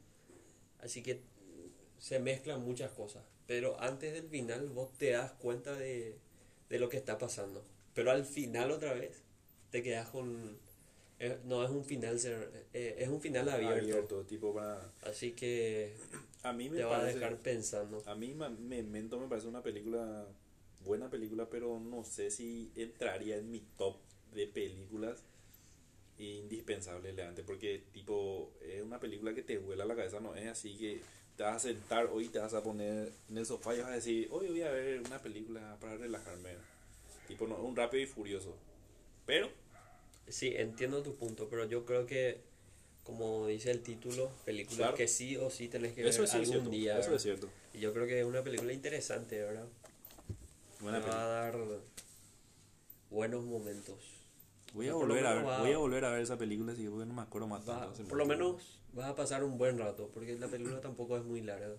Así 0.80 1.02
que 1.02 1.22
se 1.98 2.18
mezclan 2.20 2.62
muchas 2.62 2.90
cosas. 2.92 3.24
Pero 3.46 3.80
antes 3.80 4.12
del 4.12 4.28
final 4.28 4.68
vos 4.68 4.92
te 4.98 5.10
das 5.12 5.32
cuenta 5.32 5.74
de, 5.74 6.18
de 6.68 6.78
lo 6.78 6.90
que 6.90 6.98
está 6.98 7.16
pasando. 7.16 7.64
Pero 7.94 8.10
al 8.10 8.26
final 8.26 8.70
otra 8.70 8.92
vez 8.92 9.22
te 9.70 9.82
quedas 9.82 10.08
con... 10.10 10.58
eh, 11.20 11.38
no 11.44 11.64
es 11.64 11.70
un 11.70 11.84
final 11.84 12.16
cer- 12.18 12.48
eh, 12.72 12.96
es 12.98 13.08
un 13.08 13.20
final 13.20 13.48
abierto. 13.48 13.74
Abierto, 13.82 14.22
tipo 14.24 14.54
para... 14.54 14.80
Así 15.02 15.32
que 15.32 15.94
A 16.42 16.52
mí 16.52 16.68
me 16.70 16.78
te 16.78 16.84
va 16.84 16.96
a 16.96 17.00
parece... 17.00 17.18
dejar 17.18 17.38
pensando. 17.38 18.02
A 18.06 18.14
mí 18.14 18.34
Memento 18.34 19.18
me 19.18 19.26
parece 19.28 19.48
una 19.48 19.62
película, 19.62 20.26
buena 20.84 21.10
película, 21.10 21.48
pero 21.50 21.80
no 21.80 22.04
sé 22.04 22.30
si 22.30 22.70
entraría 22.76 23.36
en 23.36 23.50
mi 23.50 23.60
top 23.76 23.96
de 24.32 24.46
películas 24.46 25.24
indispensable 26.18 27.12
Leante, 27.12 27.42
porque 27.44 27.84
tipo 27.92 28.52
es 28.60 28.82
una 28.82 28.98
película 28.98 29.34
que 29.34 29.42
te 29.42 29.58
vuela 29.58 29.84
la 29.84 29.94
cabeza, 29.94 30.18
no 30.20 30.34
es 30.34 30.46
así 30.48 30.76
que 30.76 31.00
te 31.36 31.44
vas 31.44 31.56
a 31.56 31.60
sentar 31.68 32.06
hoy 32.06 32.28
te 32.28 32.40
vas 32.40 32.54
a 32.54 32.62
poner 32.62 33.12
en 33.30 33.38
el 33.38 33.46
sofá 33.46 33.74
y 33.74 33.78
vas 33.78 33.88
a 33.90 33.94
decir, 33.94 34.26
hoy 34.32 34.48
voy 34.48 34.62
a 34.62 34.70
ver 34.72 35.00
una 35.00 35.22
película 35.22 35.76
para 35.80 35.96
relajarme. 35.96 36.50
Tipo, 37.28 37.46
no, 37.46 37.56
un 37.62 37.76
rápido 37.76 38.02
y 38.02 38.06
furioso. 38.06 38.56
Pero, 39.26 39.48
Sí, 40.28 40.52
entiendo 40.56 41.02
tu 41.02 41.14
punto, 41.16 41.48
pero 41.48 41.64
yo 41.66 41.84
creo 41.84 42.06
que, 42.06 42.40
como 43.04 43.46
dice 43.46 43.70
el 43.70 43.80
título, 43.82 44.30
película 44.44 44.76
Claro. 44.78 44.94
que 44.96 45.08
sí 45.08 45.36
o 45.36 45.50
sí 45.50 45.68
tenés 45.68 45.94
que 45.94 46.02
ver 46.02 46.14
algún 46.14 46.44
cierto. 46.46 46.70
día. 46.70 46.92
eso 46.92 47.00
¿verdad? 47.00 47.16
es 47.16 47.22
cierto. 47.22 47.48
Y 47.72 47.80
yo 47.80 47.92
creo 47.92 48.06
que 48.06 48.20
es 48.20 48.26
una 48.26 48.42
película 48.42 48.72
interesante, 48.72 49.38
¿verdad? 49.40 49.66
Buena 50.80 50.98
Te 51.00 51.06
va 51.08 51.10
película. 51.10 51.24
a 51.24 51.28
dar 51.28 51.56
buenos 53.10 53.44
momentos. 53.44 53.96
Voy 54.74 54.88
a 54.88 54.94
volver 54.94 55.24
a 55.26 55.34
ver, 55.34 55.44
voy 55.44 55.72
a 55.72 55.78
volver 55.78 56.04
a 56.04 56.10
ver 56.10 56.20
esa 56.22 56.36
película, 56.36 56.74
sí, 56.74 56.86
porque 56.88 57.06
no 57.06 57.14
me 57.14 57.22
acuerdo 57.22 57.48
más 57.48 57.66
Va- 57.66 57.90
tanto. 57.92 58.04
por 58.08 58.18
lo 58.18 58.26
menos 58.26 58.80
vas 58.92 59.06
a 59.08 59.14
pasar 59.16 59.42
un 59.42 59.56
buen 59.56 59.78
rato, 59.78 60.10
porque 60.12 60.36
la 60.38 60.48
película 60.48 60.80
tampoco 60.80 61.16
es 61.16 61.24
muy 61.24 61.40
larga. 61.40 61.74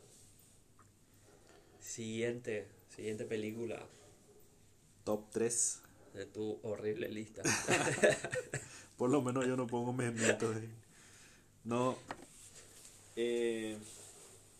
Siguiente, 1.80 2.68
siguiente 2.96 3.26
película 3.26 3.86
Top 5.04 5.30
3. 5.32 5.82
De 6.14 6.26
tu 6.26 6.60
horrible 6.64 7.10
lista. 7.10 7.42
Por 8.98 9.10
lo 9.10 9.22
menos 9.22 9.46
yo 9.46 9.56
no 9.56 9.68
pongo 9.68 9.94
mementos. 9.94 10.56
eh. 10.58 10.70
No. 11.64 11.96
Eh, 13.16 13.78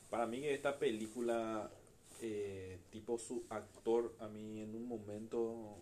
para 0.10 0.26
mí 0.26 0.46
esta 0.46 0.78
película, 0.78 1.70
eh, 2.22 2.80
tipo 2.92 3.18
su 3.18 3.46
actor, 3.50 4.16
a 4.20 4.28
mí 4.28 4.62
en 4.62 4.76
un 4.76 4.88
momento 4.88 5.78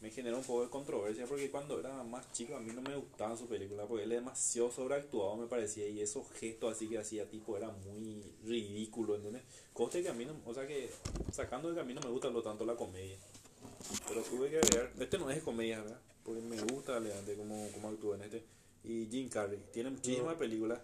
me 0.00 0.10
generó 0.10 0.36
un 0.36 0.44
poco 0.44 0.62
de 0.62 0.68
controversia 0.70 1.26
porque 1.26 1.50
cuando 1.50 1.80
era 1.80 2.02
más 2.02 2.30
chico 2.32 2.54
a 2.54 2.60
mí 2.60 2.70
no 2.72 2.82
me 2.82 2.94
gustaba 2.96 3.36
su 3.36 3.46
película 3.46 3.86
porque 3.86 4.04
él 4.04 4.12
es 4.12 4.18
demasiado 4.18 4.70
sobreactuado 4.70 5.36
me 5.36 5.46
parecía 5.46 5.88
y 5.88 6.02
esos 6.02 6.30
gestos 6.32 6.76
así 6.76 6.86
que 6.86 6.98
hacía 6.98 7.28
tipo 7.30 7.56
era 7.56 7.70
muy 7.70 8.22
ridículo, 8.44 9.16
¿entendés? 9.16 9.42
Coste 9.72 10.02
que 10.02 10.10
a 10.10 10.12
mí 10.12 10.26
no, 10.26 10.34
o 10.44 10.52
sea 10.52 10.66
que 10.66 10.90
sacando 11.32 11.70
de 11.70 11.76
que 11.76 11.80
a 11.80 11.84
mí 11.84 11.94
no 11.94 12.02
me 12.02 12.10
gusta 12.10 12.28
lo 12.28 12.42
tanto 12.42 12.66
la 12.66 12.76
comedia. 12.76 13.16
Pero 14.08 14.22
tuve 14.22 14.50
que 14.50 14.58
agregar, 14.58 14.92
este 14.98 15.18
no 15.18 15.30
es 15.30 15.36
de 15.36 15.42
comedia, 15.42 15.80
¿verdad? 15.82 16.00
Porque 16.24 16.40
me 16.40 16.60
gusta 16.62 16.98
Leante 17.00 17.34
como, 17.36 17.68
como 17.72 17.88
actúa 17.88 18.16
en 18.16 18.22
este. 18.22 18.44
Y 18.84 19.06
Jim 19.10 19.28
Carrey, 19.28 19.60
tiene 19.72 19.90
muchísimas 19.90 20.34
No. 20.34 20.38
películas. 20.38 20.80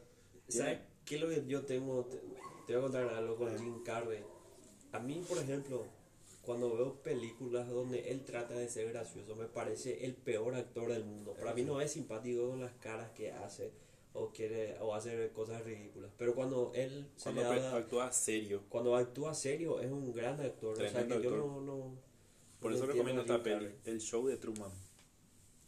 ¿Sabes 0.49 0.79
qué 1.05 1.17
es 1.17 1.21
lo 1.21 1.29
que 1.29 1.45
yo 1.47 1.63
tengo? 1.63 2.05
Te, 2.05 2.17
te 2.67 2.73
voy 2.75 2.77
a 2.77 2.81
contar 2.83 3.09
algo 3.15 3.37
con 3.37 3.57
Jim 3.59 3.83
Carrey. 3.85 4.21
A 4.93 4.99
mí, 4.99 5.23
por 5.29 5.39
ejemplo, 5.39 5.85
cuando 6.43 6.75
veo 6.75 6.95
películas 7.03 7.69
donde 7.69 8.11
él 8.11 8.25
trata 8.25 8.55
de 8.55 8.69
ser 8.69 8.89
gracioso, 8.93 9.35
me 9.37 9.47
parece 9.47 10.05
el 10.05 10.15
peor 10.15 10.55
actor 10.55 10.89
del 10.93 11.05
mundo. 11.05 11.35
Para 11.35 11.55
mí 11.55 11.63
no 11.63 11.81
es 11.81 11.93
simpático 11.93 12.49
con 12.51 12.61
las 12.61 12.73
caras 12.75 13.11
que 13.13 13.31
hace 13.33 13.71
o 14.15 14.31
quiere 14.31 14.77
o 14.81 14.95
hace 14.95 15.31
cosas 15.31 15.65
ridículas. 15.65 16.11
Pero 16.19 16.35
cuando 16.35 16.73
él 16.75 17.09
se 17.17 17.33
Cuando 17.33 17.55
le 17.55 17.61
da- 17.61 17.77
actúa 17.77 18.13
serio. 18.13 18.63
cuando 18.69 18.95
actúa 18.97 19.33
serio 19.35 19.81
es 19.81 19.91
un 19.91 20.13
gran 20.13 20.39
actor. 20.41 20.75
o 20.75 20.77
sea 20.77 20.91
Tremendo 20.91 21.17
que 21.19 21.23
yo 21.25 21.31
actor. 21.35 21.47
no, 21.47 21.61
no 21.63 22.12
Por 22.63 22.73
eso 22.73 22.87
recomiendo 22.87 23.23
esta 23.23 23.43
peli. 23.43 23.69
El 23.85 24.01
show 24.01 24.27
de 24.27 24.37
Truman. 24.37 24.71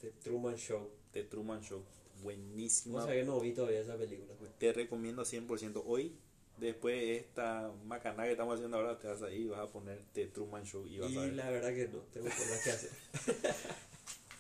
The 0.01 0.11
Truman 0.23 0.57
Show. 0.57 0.91
The 1.13 1.25
Truman 1.25 1.61
Show. 1.63 1.83
Buenísima. 2.23 3.01
No 3.01 3.07
sé 3.07 3.13
que 3.15 3.25
no 3.25 3.41
vi 3.41 3.53
todavía 3.53 3.81
esa 3.81 3.97
película. 3.97 4.33
Te 4.59 4.73
recomiendo 4.73 5.23
100%. 5.25 5.83
Hoy, 5.87 6.17
después 6.59 6.95
de 6.95 7.17
esta 7.17 7.71
macana 7.85 8.25
que 8.25 8.31
estamos 8.33 8.55
haciendo 8.55 8.77
ahora, 8.79 8.99
te 8.99 9.09
vas 9.09 9.23
a 9.23 9.31
ir 9.31 9.41
y 9.43 9.47
vas 9.49 9.61
a 9.61 9.71
poner 9.71 10.01
The 10.13 10.27
Truman 10.29 10.65
Show 10.65 10.87
y 10.87 10.99
vas 10.99 11.11
a 11.11 11.13
Y 11.13 11.17
ver. 11.17 11.33
la 11.35 11.51
verdad 11.51 11.75
que 11.75 11.89
no, 11.89 11.99
tengo 12.13 12.27
cosas 12.27 12.63
que 12.65 12.71
hacer. 12.71 12.91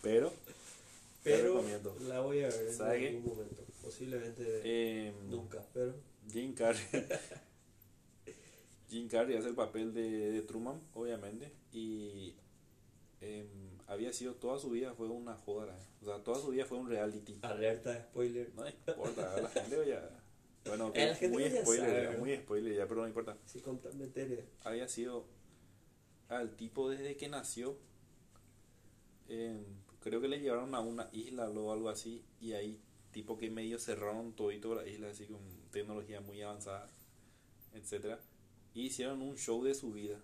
Pero 0.02 0.32
Pero 1.22 1.54
recomiendo. 1.54 1.96
la 2.08 2.20
voy 2.20 2.42
a 2.44 2.48
ver 2.48 2.68
en 2.68 2.82
algún 3.16 3.24
momento. 3.36 3.64
Posiblemente 3.82 4.60
Eh, 4.64 5.12
nunca, 5.28 5.62
pero 5.74 5.94
Jim 6.30 6.54
Carrey. 6.54 6.82
Jim 8.88 9.08
Carrey 9.08 9.36
hace 9.36 9.48
el 9.48 9.54
papel 9.54 9.92
de, 9.92 10.30
de 10.32 10.42
Truman, 10.42 10.80
obviamente, 10.94 11.52
y 11.72 12.34
em, 13.24 13.78
había 13.86 14.12
sido 14.12 14.34
toda 14.34 14.58
su 14.58 14.70
vida 14.70 14.94
fue 14.94 15.08
una 15.08 15.34
joda, 15.34 15.78
o 16.02 16.04
sea, 16.04 16.22
toda 16.22 16.40
su 16.40 16.48
vida 16.48 16.66
fue 16.66 16.78
un 16.78 16.88
reality. 16.88 17.38
alerta 17.42 18.08
spoiler. 18.10 18.54
No 18.54 18.68
importa, 18.68 19.34
a 19.34 19.40
la 19.40 19.48
gente 19.48 19.88
ya. 19.88 20.20
Bueno, 20.66 20.92
la 20.94 21.14
gente 21.14 21.28
muy 21.28 21.50
ya 21.50 21.62
spoiler, 21.62 22.12
ya, 22.12 22.18
muy 22.18 22.36
spoiler 22.36 22.76
ya, 22.76 22.88
pero 22.88 23.02
no 23.02 23.08
importa. 23.08 23.36
Si 23.44 23.60
contan 23.60 23.98
materia. 23.98 24.44
Había 24.62 24.88
sido 24.88 25.26
al 26.28 26.56
tipo 26.56 26.88
desde 26.90 27.16
que 27.16 27.28
nació. 27.28 27.78
em, 29.28 29.64
creo 30.00 30.20
que 30.20 30.28
le 30.28 30.40
llevaron 30.40 30.74
a 30.74 30.80
una 30.80 31.08
isla 31.12 31.48
o 31.48 31.72
algo 31.72 31.88
así, 31.88 32.24
y 32.40 32.52
ahí, 32.52 32.80
tipo 33.10 33.38
que 33.38 33.50
medio 33.50 33.78
cerraron 33.78 34.34
todito 34.34 34.74
la 34.74 34.86
isla, 34.86 35.08
así 35.08 35.26
con 35.26 35.40
tecnología 35.70 36.20
muy 36.20 36.42
avanzada, 36.42 36.90
etcétera 37.72 38.20
Y 38.74 38.86
hicieron 38.86 39.22
un 39.22 39.36
show 39.36 39.64
de 39.64 39.74
su 39.74 39.92
vida. 39.92 40.20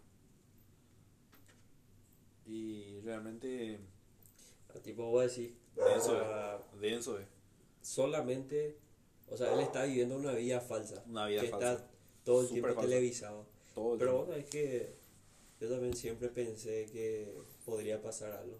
Y 2.46 3.00
realmente 3.00 3.78
Tipo, 4.82 5.10
voy 5.10 5.20
a 5.20 5.22
decir, 5.24 5.56
denso, 5.74 6.16
es, 6.20 6.80
denso 6.80 7.18
es. 7.18 7.26
solamente, 7.82 8.78
o 9.28 9.36
sea, 9.36 9.52
él 9.54 9.60
está 9.60 9.84
viviendo 9.84 10.16
una 10.16 10.32
vida 10.32 10.60
falsa. 10.60 11.02
Una 11.08 11.26
vida 11.26 11.40
que 11.42 11.48
falsa. 11.48 11.72
está 11.72 11.90
todo 12.24 12.42
el 12.42 12.48
tiempo 12.48 12.68
falsa. 12.68 12.80
televisado. 12.88 13.46
Todo 13.74 13.94
el 13.94 13.98
Pero 13.98 14.10
tiempo. 14.12 14.26
vos 14.26 14.28
sabés 14.28 14.50
que 14.50 14.94
yo 15.60 15.68
también 15.68 15.96
siempre 15.96 16.28
pensé 16.28 16.86
que 16.92 17.34
podría 17.64 18.00
pasar 18.00 18.32
algo. 18.32 18.58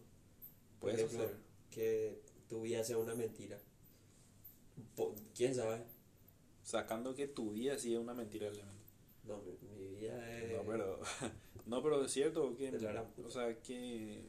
Por 0.81 0.91
Puede 0.91 0.95
ejemplo, 0.95 1.21
suceder. 1.21 1.41
que 1.71 2.21
tu 2.49 2.63
vida 2.63 2.83
sea 2.85 2.99
una 2.99 3.15
mentira. 3.15 3.59
¿Quién 5.35 5.55
sabe? 5.55 5.83
Sacando 6.63 7.15
que 7.15 7.29
tu 7.29 7.53
vida 7.53 7.79
sí 7.79 7.95
es 7.95 8.01
una 8.01 8.15
mentira, 8.15 8.51
realmente. 8.51 8.81
No, 9.25 9.39
mi, 9.43 9.53
mi 9.77 9.89
vida 9.97 10.39
es... 10.39 10.53
No, 10.53 10.65
pero, 10.67 11.01
no, 11.71 11.81
pero 11.85 12.05
es 12.05 12.11
cierto 12.11 12.57
que, 12.57 12.69
o 13.25 13.31
sea, 13.31 13.61
que, 13.63 14.21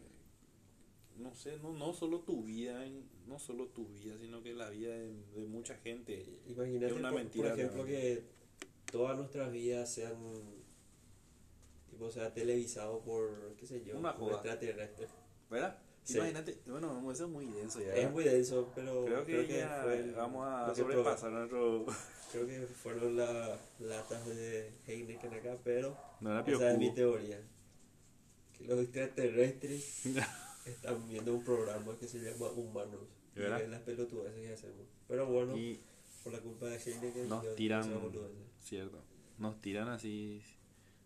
no 1.17 1.33
sé, 1.33 1.57
no, 1.57 1.74
no 1.74 1.91
solo 1.91 2.19
tu 2.19 2.43
vida, 2.43 2.86
no 3.25 3.39
solo 3.39 3.65
tu 3.69 3.88
vida, 3.88 4.15
sino 4.19 4.43
que 4.43 4.53
la 4.53 4.69
vida 4.69 4.93
de, 4.93 5.12
de 5.33 5.48
mucha 5.48 5.75
gente. 5.77 6.39
Imagínate, 6.45 6.86
Es 6.86 6.91
una 6.91 7.10
por, 7.10 7.19
mentira, 7.19 7.50
por 7.50 7.60
ejemplo, 7.60 7.83
realmente. 7.83 8.21
que 8.21 8.91
todas 8.91 9.17
nuestras 9.17 9.51
vidas 9.51 9.91
sean, 9.91 10.15
tipo, 11.89 12.12
sea 12.12 12.31
televisado 12.31 13.01
por, 13.01 13.55
qué 13.57 13.65
sé 13.65 13.83
yo, 13.83 13.98
Una 13.98 14.15
por 14.15 14.33
extraterrestre. 14.33 15.07
¿Verdad? 15.50 15.79
Sí. 16.03 16.17
Imagínate, 16.17 16.58
bueno, 16.65 17.12
eso 17.12 17.25
es 17.25 17.29
muy 17.29 17.46
denso 17.46 17.79
ya. 17.79 17.93
Es 17.96 18.12
muy 18.12 18.24
denso, 18.24 18.72
pero 18.75 19.05
creo 19.05 19.24
que, 19.25 19.58
ya 19.60 19.81
fue 19.84 20.00
el- 20.00 20.13
vamos 20.13 20.48
a 20.48 20.74
sobrepasar 20.75 21.31
nuestro... 21.31 21.86
Creo 22.31 22.48
que 22.48 22.62
fueron 22.62 23.17
las 23.17 23.60
latas 23.79 24.25
de 24.25 24.72
Heineken 24.88 25.34
acá, 25.34 25.58
pero 25.63 25.98
No 26.22 26.31
era 26.31 26.39
esa 26.51 26.72
es 26.72 26.77
mi 26.77 26.91
teoría. 26.93 27.39
Que 28.58 28.65
los 28.65 28.79
extraterrestres 28.79 30.05
están 30.65 31.08
viendo 31.10 31.34
un 31.36 31.43
programa 31.43 31.96
que 32.00 32.08
se 32.08 32.20
llama 32.20 32.48
Humanos. 32.51 33.01
Y 33.36 33.39
ven 33.39 33.72
las 33.72 33.81
pelotudeces 33.81 34.39
que 34.48 34.53
hacemos. 34.53 34.88
Pero 35.08 35.25
bueno, 35.27 35.55
Y 35.58 35.79
por 36.24 36.34
la 36.34 36.39
culpa 36.39 36.65
de 36.67 36.77
Heineken 36.77 37.29
nos 37.29 37.43
yo- 37.43 37.53
tiran, 37.55 37.84
cierto, 38.63 39.03
nos 39.38 39.62
tiran 39.62 39.89
así 39.89 40.41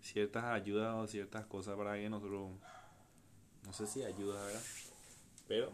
ciertas 0.02 0.44
ayudas 0.46 0.96
o 0.96 1.08
ciertas 1.08 1.46
cosas 1.48 1.76
para 1.76 1.96
que 1.96 2.08
nosotros, 2.10 2.52
no 3.66 3.74
sé 3.74 3.88
si 3.88 4.04
ayuda, 4.04 4.46
¿verdad? 4.46 4.62
Pero, 5.48 5.72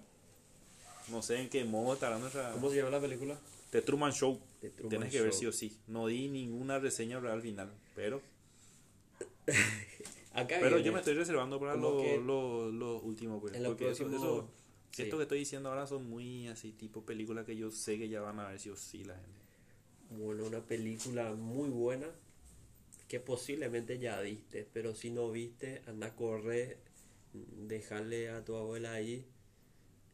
no 1.09 1.21
sé 1.21 1.39
en 1.41 1.49
qué 1.49 1.63
modo 1.65 1.93
estará 1.93 2.17
nuestra... 2.19 2.51
¿Cómo 2.53 2.69
se 2.69 2.77
llama 2.77 2.89
la 2.91 2.99
película? 3.01 3.39
The 3.69 3.81
Truman 3.81 4.11
Show. 4.11 4.39
The 4.59 4.69
Truman 4.71 4.89
Tienes 4.89 5.11
que 5.11 5.21
ver 5.21 5.33
sí 5.33 5.45
o 5.45 5.51
sí. 5.51 5.77
No 5.87 6.07
di 6.07 6.27
ninguna 6.27 6.79
reseña 6.79 7.19
real 7.19 7.35
al 7.35 7.41
final, 7.41 7.71
pero 7.95 8.21
Acá 10.33 10.57
pero 10.59 10.75
viene. 10.75 10.83
yo 10.83 10.93
me 10.93 10.99
estoy 10.99 11.13
reservando 11.15 11.59
para 11.59 11.73
Como 11.73 11.89
lo, 12.03 12.17
lo, 12.19 12.71
lo 12.71 12.99
último, 13.01 13.39
pues. 13.41 13.53
en 13.55 13.63
lo 13.63 13.69
Porque 13.69 13.89
eso, 13.91 14.05
próximo- 14.05 14.23
eso- 14.37 14.49
sí. 14.91 15.01
esto 15.03 15.17
que 15.17 15.23
estoy 15.23 15.39
diciendo 15.39 15.69
ahora 15.69 15.87
son 15.87 16.09
muy 16.09 16.47
así, 16.47 16.71
tipo 16.71 17.03
películas 17.05 17.45
que 17.45 17.55
yo 17.55 17.69
sé 17.71 17.97
que 17.97 18.07
ya 18.09 18.21
van 18.21 18.39
a 18.39 18.47
ver 18.49 18.59
sí 18.59 18.69
o 18.69 18.75
sí 18.75 19.03
la 19.03 19.15
gente. 19.15 19.41
Bueno, 20.11 20.45
una 20.45 20.59
película 20.61 21.33
muy 21.33 21.69
buena 21.69 22.07
que 23.07 23.19
posiblemente 23.19 23.99
ya 23.99 24.19
viste, 24.21 24.67
pero 24.73 24.95
si 24.95 25.09
no 25.09 25.29
viste, 25.31 25.81
anda 25.87 26.07
a 26.07 26.15
correr, 26.15 26.77
dejarle 27.33 28.29
a 28.29 28.43
tu 28.45 28.55
abuela 28.55 28.93
ahí, 28.93 29.25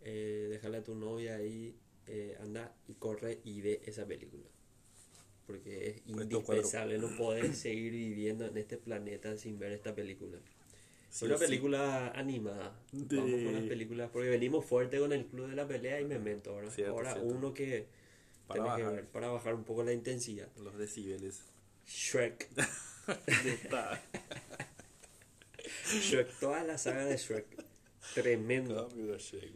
eh, 0.01 0.47
dejarle 0.49 0.77
a 0.77 0.83
tu 0.83 0.95
novia 0.95 1.35
ahí, 1.35 1.75
eh, 2.07 2.37
anda 2.41 2.73
y 2.87 2.93
corre 2.93 3.39
y 3.43 3.61
ve 3.61 3.81
esa 3.85 4.05
película. 4.05 4.43
Porque 5.45 5.87
es 5.87 6.01
Puesto 6.01 6.23
indispensable, 6.23 6.97
no 6.97 7.15
podés 7.17 7.57
seguir 7.59 7.91
viviendo 7.93 8.45
en 8.45 8.57
este 8.57 8.77
planeta 8.77 9.37
sin 9.37 9.57
ver 9.59 9.71
esta 9.71 9.95
película. 9.95 10.37
Sí 11.09 11.25
una 11.25 11.37
sí. 11.37 11.45
película 11.45 12.09
animada. 12.11 12.77
De- 12.91 13.15
Vamos 13.15 13.43
con 13.43 13.53
las 13.53 13.63
películas, 13.63 14.09
porque 14.11 14.29
venimos 14.29 14.65
fuerte 14.65 14.99
con 14.99 15.13
el 15.13 15.25
Club 15.25 15.47
de 15.49 15.55
la 15.55 15.65
Pelea 15.67 16.01
y 16.01 16.05
Memento, 16.05 16.51
Ahora 16.51 16.69
cierto. 16.69 17.21
uno 17.23 17.53
que 17.53 17.87
Para 18.45 18.61
tenés 18.61 18.75
que 18.77 18.83
bajar. 18.83 18.95
ver 18.95 19.05
para 19.07 19.27
bajar 19.29 19.55
un 19.55 19.63
poco 19.63 19.83
la 19.83 19.93
intensidad. 19.93 20.49
Los 20.57 20.77
decibeles. 20.77 21.41
Shrek. 21.87 22.49
Shrek, 26.01 26.39
toda 26.39 26.63
la 26.65 26.77
saga 26.77 27.05
de 27.05 27.15
Shrek. 27.17 27.45
Tremendo. 28.13 28.89
Shrek 29.17 29.53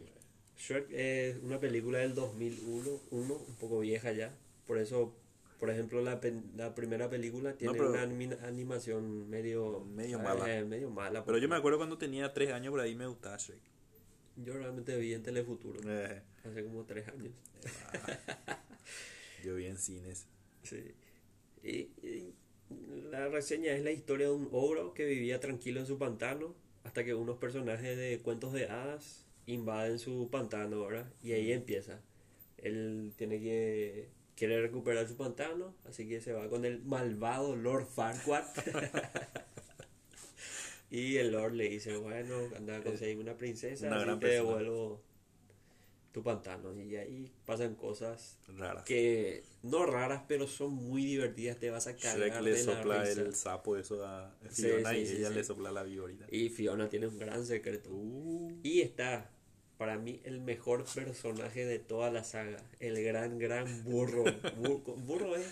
es 0.70 1.36
una 1.42 1.58
película 1.58 1.98
del 1.98 2.14
2001, 2.14 3.00
uno, 3.10 3.34
un 3.34 3.54
poco 3.56 3.80
vieja 3.80 4.12
ya. 4.12 4.34
Por 4.66 4.78
eso, 4.78 5.14
por 5.58 5.70
ejemplo, 5.70 6.02
la, 6.02 6.20
la 6.56 6.74
primera 6.74 7.10
película 7.10 7.54
tiene 7.54 7.80
una 7.80 8.02
animación 8.02 9.28
medio, 9.28 9.80
Medio 9.80 10.18
mala. 10.18 10.58
Eh, 10.58 10.64
medio 10.64 10.90
mala. 10.90 11.24
Pero 11.24 11.38
yo 11.38 11.48
me 11.48 11.56
acuerdo 11.56 11.78
cuando 11.78 11.98
tenía 11.98 12.32
tres 12.32 12.52
años 12.52 12.70
por 12.70 12.80
ahí 12.80 12.94
me 12.94 13.06
gustaba 13.06 13.36
Shrek. 13.36 13.60
Yo 14.36 14.54
realmente 14.54 14.96
vi 14.96 15.12
en 15.12 15.22
Telefuturo 15.22 15.80
Eh, 15.84 16.22
hace 16.44 16.64
como 16.64 16.84
tres 16.84 17.06
años. 17.08 17.34
yo 19.44 19.54
vi 19.56 19.66
en 19.66 19.76
cines. 19.76 20.26
Sí. 20.62 20.94
Y, 21.62 21.90
y 22.06 22.34
la 23.10 23.28
reseña 23.28 23.72
es 23.72 23.84
la 23.84 23.90
historia 23.90 24.28
de 24.28 24.32
un 24.32 24.48
ogro 24.52 24.94
que 24.94 25.04
vivía 25.04 25.38
tranquilo 25.40 25.80
en 25.80 25.86
su 25.86 25.98
pantano 25.98 26.54
hasta 26.84 27.04
que 27.04 27.14
unos 27.14 27.38
personajes 27.38 27.96
de 27.96 28.20
cuentos 28.22 28.52
de 28.52 28.68
hadas 28.68 29.26
invaden 29.46 29.98
su 29.98 30.28
pantano, 30.30 30.86
¿verdad? 30.86 31.10
Y 31.22 31.32
ahí 31.32 31.52
empieza. 31.52 32.00
Él 32.58 33.12
tiene 33.16 33.40
que 33.40 34.08
quiere 34.36 34.60
recuperar 34.62 35.06
su 35.06 35.16
pantano, 35.16 35.74
así 35.84 36.08
que 36.08 36.20
se 36.20 36.32
va 36.32 36.48
con 36.48 36.64
el 36.64 36.82
malvado 36.84 37.54
Lord 37.56 37.86
Farquaad. 37.86 38.44
y 40.90 41.16
el 41.16 41.32
Lord 41.32 41.54
le 41.54 41.68
dice, 41.68 41.96
bueno, 41.96 42.34
anda 42.56 42.78
a 42.78 42.82
conseguir 42.82 43.18
una 43.18 43.36
princesa, 43.36 43.86
Una 43.86 43.96
así 43.96 44.04
gran 44.04 44.20
te 44.20 44.26
persona. 44.26 44.48
devuelvo 44.48 45.02
tu 46.12 46.22
pantano. 46.22 46.74
Y 46.80 46.96
ahí 46.96 47.32
pasan 47.46 47.74
cosas 47.74 48.38
Raras. 48.48 48.84
que 48.84 49.44
no 49.62 49.86
raras, 49.86 50.22
pero 50.28 50.46
son 50.46 50.74
muy 50.74 51.04
divertidas, 51.04 51.58
te 51.58 51.70
vas 51.70 51.86
a 51.86 51.96
cagar 51.96 52.18
Shrek 52.18 52.40
le 52.42 52.50
de 52.52 52.64
la 52.64 52.74
sopla 52.76 53.02
risa. 53.04 53.20
el 53.22 53.34
sapo 53.34 53.76
eso 53.76 54.04
a 54.04 54.34
Fiona 54.50 54.90
sí, 54.90 54.96
y 54.98 55.06
sí, 55.06 55.16
ella 55.16 55.28
sí. 55.28 55.34
le 55.34 55.44
sopla 55.44 55.72
la 55.72 55.82
viborita. 55.82 56.26
Y 56.30 56.48
Fiona 56.50 56.88
tiene 56.88 57.06
un 57.08 57.18
gran 57.18 57.44
secreto. 57.46 57.90
Uh, 57.90 58.58
Y 58.62 58.80
está, 58.82 59.30
para 59.78 59.98
mí, 59.98 60.20
el 60.24 60.40
mejor 60.40 60.84
personaje 60.94 61.64
de 61.64 61.78
toda 61.78 62.10
la 62.10 62.24
saga, 62.24 62.62
el 62.80 63.02
gran, 63.02 63.38
gran 63.38 63.84
burro. 63.84 64.24
Burro, 64.58 64.96
burro 64.96 65.36
es 65.36 65.46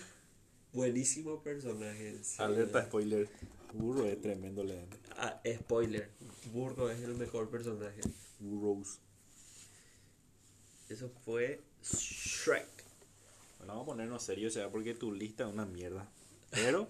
buenísimo 0.73 1.41
personaje. 1.41 2.17
alerta 2.37 2.85
spoiler. 2.85 3.27
Burro 3.73 4.05
es 4.05 4.19
tremendo 4.21 4.63
león. 4.63 4.85
Ah, 5.17 5.41
spoiler, 5.59 6.09
burro 6.53 6.89
es 6.91 7.01
el 7.01 7.15
mejor 7.15 7.49
personaje. 7.49 8.01
Burrows. 8.39 8.99
Eso 10.91 11.09
fue 11.23 11.61
Shrek. 11.81 12.67
Bueno, 13.59 13.73
vamos 13.73 13.83
a 13.83 13.91
ponernos 13.91 14.23
serios 14.23 14.55
ya 14.55 14.69
porque 14.69 14.93
tu 14.93 15.13
lista 15.13 15.47
es 15.47 15.53
una 15.53 15.65
mierda. 15.65 16.11
Pero 16.49 16.89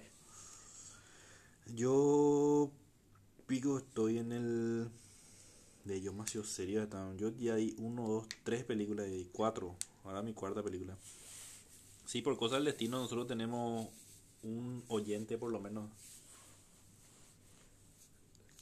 yo 1.76 2.72
pico 3.46 3.78
estoy 3.78 4.18
en 4.18 4.32
el 4.32 4.90
de 5.86 6.02
yo 6.02 6.14
más 6.14 6.32
serio 6.32 6.88
yo 7.16 7.30
ya 7.38 7.56
di 7.56 7.76
uno, 7.78 8.08
dos, 8.08 8.28
tres 8.44 8.64
películas 8.64 9.08
y 9.08 9.30
cuatro. 9.32 9.76
Ahora 10.04 10.24
mi 10.24 10.34
cuarta 10.34 10.64
película. 10.64 10.98
Sí, 12.08 12.24
por 12.24 12.36
cosas 12.38 12.58
del 12.58 12.66
destino 12.66 12.98
nosotros 12.98 13.28
tenemos 13.28 13.88
un 14.42 14.84
oyente 14.88 15.38
por 15.38 15.52
lo 15.52 15.60
menos. 15.60 15.92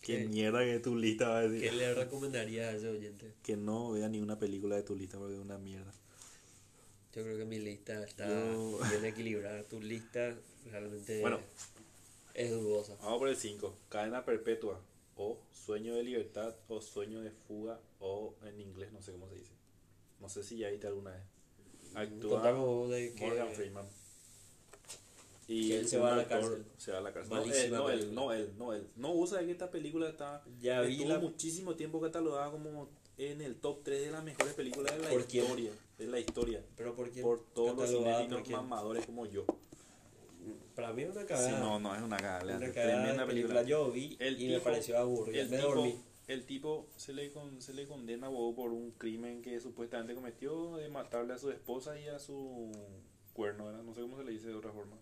Qué 0.09 0.23
¿Qué? 0.23 0.27
mierda 0.27 0.63
que 0.65 0.79
tu 0.79 0.95
lista 0.95 1.29
va 1.29 1.39
a 1.39 1.47
decir. 1.47 1.69
¿Qué 1.69 1.75
le 1.75 1.93
recomendaría 1.93 2.69
a 2.69 2.71
ese 2.75 2.87
oyente? 2.89 3.33
Que 3.43 3.55
no 3.57 3.91
vea 3.91 4.09
ni 4.09 4.19
una 4.19 4.39
película 4.39 4.75
de 4.75 4.83
tu 4.83 4.95
lista 4.95 5.17
porque 5.17 5.35
es 5.35 5.39
una 5.39 5.57
mierda. 5.57 5.91
Yo 7.13 7.23
creo 7.23 7.37
que 7.37 7.45
mi 7.45 7.59
lista 7.59 8.03
está 8.03 8.27
Yo- 8.27 8.79
bien 8.89 9.05
equilibrada. 9.05 9.63
Tu 9.63 9.79
lista 9.81 10.35
realmente 10.65 11.21
Bueno. 11.21 11.39
es 12.33 12.51
dudosa. 12.51 12.95
Vamos 13.01 13.19
por 13.19 13.29
el 13.29 13.35
5. 13.35 13.75
Cadena 13.89 14.23
perpetua. 14.25 14.79
O 15.15 15.37
sueño 15.51 15.95
de 15.95 16.03
libertad. 16.03 16.55
O 16.67 16.81
sueño 16.81 17.21
de 17.21 17.31
fuga. 17.31 17.79
O 17.99 18.35
en 18.45 18.59
inglés 18.59 18.91
no 18.91 19.01
sé 19.01 19.11
cómo 19.11 19.27
se 19.27 19.35
dice. 19.35 19.51
No 20.19 20.29
sé 20.29 20.43
si 20.43 20.57
ya 20.57 20.69
viste 20.69 20.87
alguna 20.87 21.11
vez. 21.11 21.23
Actúa. 21.95 22.41
Morgan 23.19 23.53
Freeman. 23.53 23.87
Y 25.49 25.71
él 25.73 25.87
se 25.87 25.97
va 25.97 26.13
a 26.13 26.17
la 26.17 26.27
cárcel. 26.27 26.63
Se 26.77 26.91
va 26.91 26.99
a 26.99 27.01
la 27.01 27.11
cárcel. 27.11 27.33
No 27.35 27.43
él, 27.43 27.71
no 27.71 27.89
él, 27.89 28.13
no 28.13 28.33
él, 28.33 28.51
no 28.57 28.73
él. 28.73 28.87
No 28.95 29.13
usa 29.13 29.39
que 29.39 29.51
esta 29.51 29.71
película 29.71 30.07
está. 30.07 30.43
Ya 30.61 30.81
vi 30.81 31.03
la... 31.05 31.17
muchísimo 31.19 31.75
tiempo 31.75 31.99
catalogada 31.99 32.51
como 32.51 32.89
en 33.17 33.41
el 33.41 33.55
top 33.55 33.81
3 33.83 34.01
de 34.01 34.11
las 34.11 34.23
mejores 34.23 34.53
películas 34.53 34.95
de 34.95 35.03
la 35.03 35.09
¿Por 35.09 35.25
quién? 35.25 35.43
historia. 35.45 35.71
De 35.97 36.05
la 36.07 36.19
historia. 36.19 36.63
Pero 36.77 36.95
¿por 36.95 37.11
qué? 37.11 37.21
Por 37.21 37.43
todos 37.53 37.75
los 37.75 37.89
cinéfilos 37.89 38.41
quién? 38.43 38.57
mamadores 38.57 39.05
como 39.07 39.25
yo. 39.25 39.45
Para 40.75 40.93
mí 40.93 41.01
es 41.03 41.09
una 41.09 41.21
Sí, 41.21 41.27
cagada. 41.27 41.59
no, 41.59 41.79
no 41.79 41.95
es 41.95 42.01
una 42.01 42.17
cagada. 42.17 42.57
una 42.57 42.71
tremenda 42.71 43.25
película. 43.25 43.63
Yo 43.63 43.91
vi 43.91 44.15
El 44.19 44.41
y 44.41 44.47
me 44.49 44.59
pareció 44.61 44.97
aburrido. 44.97 45.41
El 45.41 45.49
Me 45.49 45.57
tipo, 45.57 45.67
dormí. 45.69 45.95
el 46.27 46.45
tipo 46.45 46.87
se 46.95 47.13
le, 47.13 47.31
con- 47.31 47.61
se 47.61 47.73
le 47.73 47.85
condena 47.87 48.27
a 48.27 48.29
huevo 48.29 48.55
por 48.55 48.71
un 48.71 48.91
crimen 48.91 49.41
que 49.41 49.59
supuestamente 49.59 50.13
cometió 50.15 50.77
de 50.77 50.87
matarle 50.89 51.33
a 51.33 51.37
su 51.37 51.51
esposa 51.51 51.99
y 51.99 52.07
a 52.07 52.19
su 52.19 52.71
cuerno, 53.33 53.65
¿verdad? 53.65 53.83
no 53.83 53.93
sé 53.93 54.01
cómo 54.01 54.17
se 54.17 54.23
le 54.23 54.31
dice 54.31 54.47
de 54.47 54.55
otra 54.55 54.71
forma. 54.71 54.95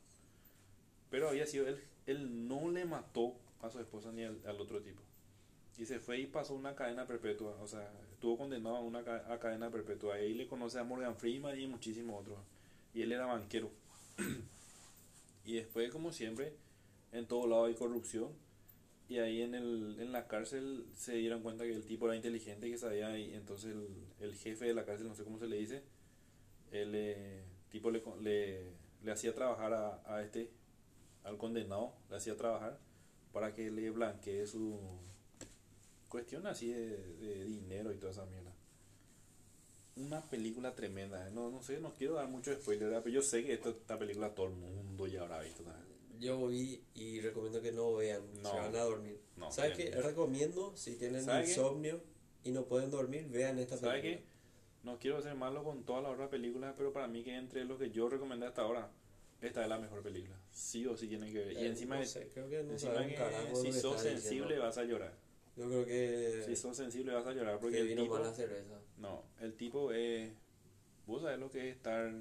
Pero 1.09 1.29
había 1.29 1.45
sido 1.45 1.67
él, 1.67 1.81
él 2.05 2.47
no 2.47 2.69
le 2.69 2.85
mató 2.85 3.35
a 3.61 3.69
su 3.69 3.79
esposa 3.79 4.11
ni 4.11 4.23
al, 4.23 4.39
al 4.45 4.59
otro 4.59 4.81
tipo. 4.81 5.01
Y 5.77 5.85
se 5.85 5.99
fue 5.99 6.19
y 6.19 6.25
pasó 6.25 6.55
una 6.55 6.75
cadena 6.75 7.05
perpetua, 7.05 7.55
o 7.61 7.67
sea, 7.67 7.91
estuvo 8.11 8.37
condenado 8.37 8.77
a 8.77 8.81
una 8.81 8.99
a 8.99 9.39
cadena 9.39 9.69
perpetua. 9.69 10.15
Ahí 10.15 10.33
le 10.33 10.47
conoce 10.47 10.79
a 10.79 10.83
Morgan 10.83 11.15
Freeman 11.15 11.59
y 11.59 11.67
muchísimos 11.67 12.21
otros. 12.21 12.39
Y 12.95 13.03
él 13.03 13.11
era 13.11 13.27
banquero. 13.27 13.69
y 15.45 15.53
después, 15.53 15.91
como 15.91 16.11
siempre, 16.11 16.53
en 17.11 17.27
todo 17.27 17.47
lado 17.47 17.65
hay 17.65 17.75
corrupción. 17.75 18.31
Y 19.07 19.19
ahí 19.19 19.41
en, 19.43 19.53
el, 19.53 19.97
en 19.99 20.11
la 20.11 20.27
cárcel 20.27 20.85
se 20.95 21.13
dieron 21.13 21.43
cuenta 21.43 21.63
que 21.63 21.73
el 21.73 21.85
tipo 21.85 22.07
era 22.07 22.15
inteligente 22.15 22.71
que 22.71 22.77
sabía. 22.79 23.15
Y 23.19 23.35
entonces 23.35 23.75
el, 23.75 23.87
el 24.19 24.35
jefe 24.35 24.65
de 24.65 24.73
la 24.73 24.83
cárcel, 24.83 25.07
no 25.07 25.15
sé 25.15 25.23
cómo 25.23 25.37
se 25.37 25.47
le 25.47 25.57
dice, 25.57 25.83
el 26.71 27.43
tipo 27.69 27.91
le, 27.91 28.01
le, 28.21 28.71
le 29.03 29.11
hacía 29.11 29.35
trabajar 29.35 29.73
a, 29.73 30.01
a 30.05 30.23
este, 30.23 30.49
al 31.27 31.37
condenado, 31.37 31.93
le 32.09 32.15
hacía 32.17 32.35
trabajar 32.37 32.79
para 33.33 33.53
que 33.53 33.69
le 33.69 33.89
blanquee 33.91 34.47
su 34.47 34.79
cuestión 36.07 36.47
así 36.47 36.71
de, 36.71 36.97
de 37.17 37.45
dinero 37.45 37.91
y 37.91 37.97
toda 37.97 38.11
esa 38.13 38.25
mierda. 38.25 38.53
Una 39.97 40.21
película 40.21 40.75
tremenda, 40.75 41.27
¿eh? 41.27 41.31
no, 41.31 41.49
no 41.49 41.61
sé, 41.63 41.79
no 41.79 41.91
quiero 41.93 42.13
dar 42.13 42.27
mucho 42.27 42.53
spoiler, 42.53 42.89
pero 43.03 43.09
yo 43.09 43.21
sé 43.21 43.43
que 43.43 43.53
esta, 43.53 43.69
esta 43.69 43.97
película 43.97 44.33
todo 44.33 44.47
el 44.47 44.53
mundo 44.53 45.07
ya 45.07 45.21
habrá 45.23 45.41
visto. 45.41 45.63
¿sabes? 45.63 45.79
Yo 46.19 46.47
vi 46.47 46.83
y 46.93 47.19
recomiendo 47.19 47.61
que 47.61 47.71
no 47.71 47.95
vean. 47.95 48.21
No. 48.41 48.51
Se 48.51 48.57
van 48.57 48.75
a 48.75 48.83
dormir. 48.83 49.19
No, 49.35 49.51
¿Sabes 49.51 49.75
qué? 49.75 49.91
Recomiendo, 49.91 50.75
si 50.75 50.95
tienen 50.95 51.23
¿Sabe 51.25 51.43
qué? 51.45 51.49
insomnio 51.49 51.99
y 52.43 52.51
no 52.51 52.65
pueden 52.65 52.91
dormir, 52.91 53.27
vean 53.29 53.57
esta 53.59 53.77
¿Sabe 53.77 54.01
película. 54.01 54.23
qué? 54.23 54.37
No 54.83 54.99
quiero 54.99 55.21
ser 55.21 55.35
malo 55.35 55.63
con 55.63 55.83
todas 55.83 56.03
las 56.03 56.13
otras 56.13 56.29
películas, 56.29 56.73
pero 56.77 56.93
para 56.93 57.07
mí 57.07 57.23
que 57.23 57.35
entre 57.35 57.65
los 57.65 57.77
que 57.79 57.89
yo 57.89 58.07
recomendé 58.07 58.45
hasta 58.45 58.61
ahora, 58.61 58.91
esta 59.41 59.61
es 59.63 59.69
la 59.69 59.77
mejor 59.77 60.01
película. 60.01 60.35
Sí 60.51 60.85
o 60.87 60.97
sí 60.97 61.07
tienen 61.07 61.31
que 61.31 61.39
ver. 61.39 61.53
Y 61.53 61.57
Eh, 61.57 61.67
encima, 61.67 61.97
no 61.99 62.05
sé, 62.05 62.27
creo 62.33 62.49
que 62.49 62.63
no 62.63 62.71
encima 62.73 63.05
que 63.05 63.55
si 63.55 63.71
sos 63.71 64.01
sensible 64.01 64.45
diciendo. 64.45 64.63
vas 64.63 64.77
a 64.77 64.83
llorar. 64.83 65.13
Yo 65.55 65.67
creo 65.67 65.85
que, 65.85 66.43
Si 66.45 66.55
sos 66.55 66.77
sensible 66.77 67.13
vas 67.13 67.25
a 67.25 67.33
llorar 67.33 67.59
porque 67.59 67.77
que 67.77 67.93
el 67.93 67.97
tipo... 67.97 68.19
No, 68.97 69.23
el 69.41 69.53
tipo 69.53 69.91
es... 69.91 70.31
Vos 71.05 71.21
sabés 71.21 71.39
lo 71.39 71.49
que 71.49 71.69
es 71.69 71.75
estar... 71.75 72.11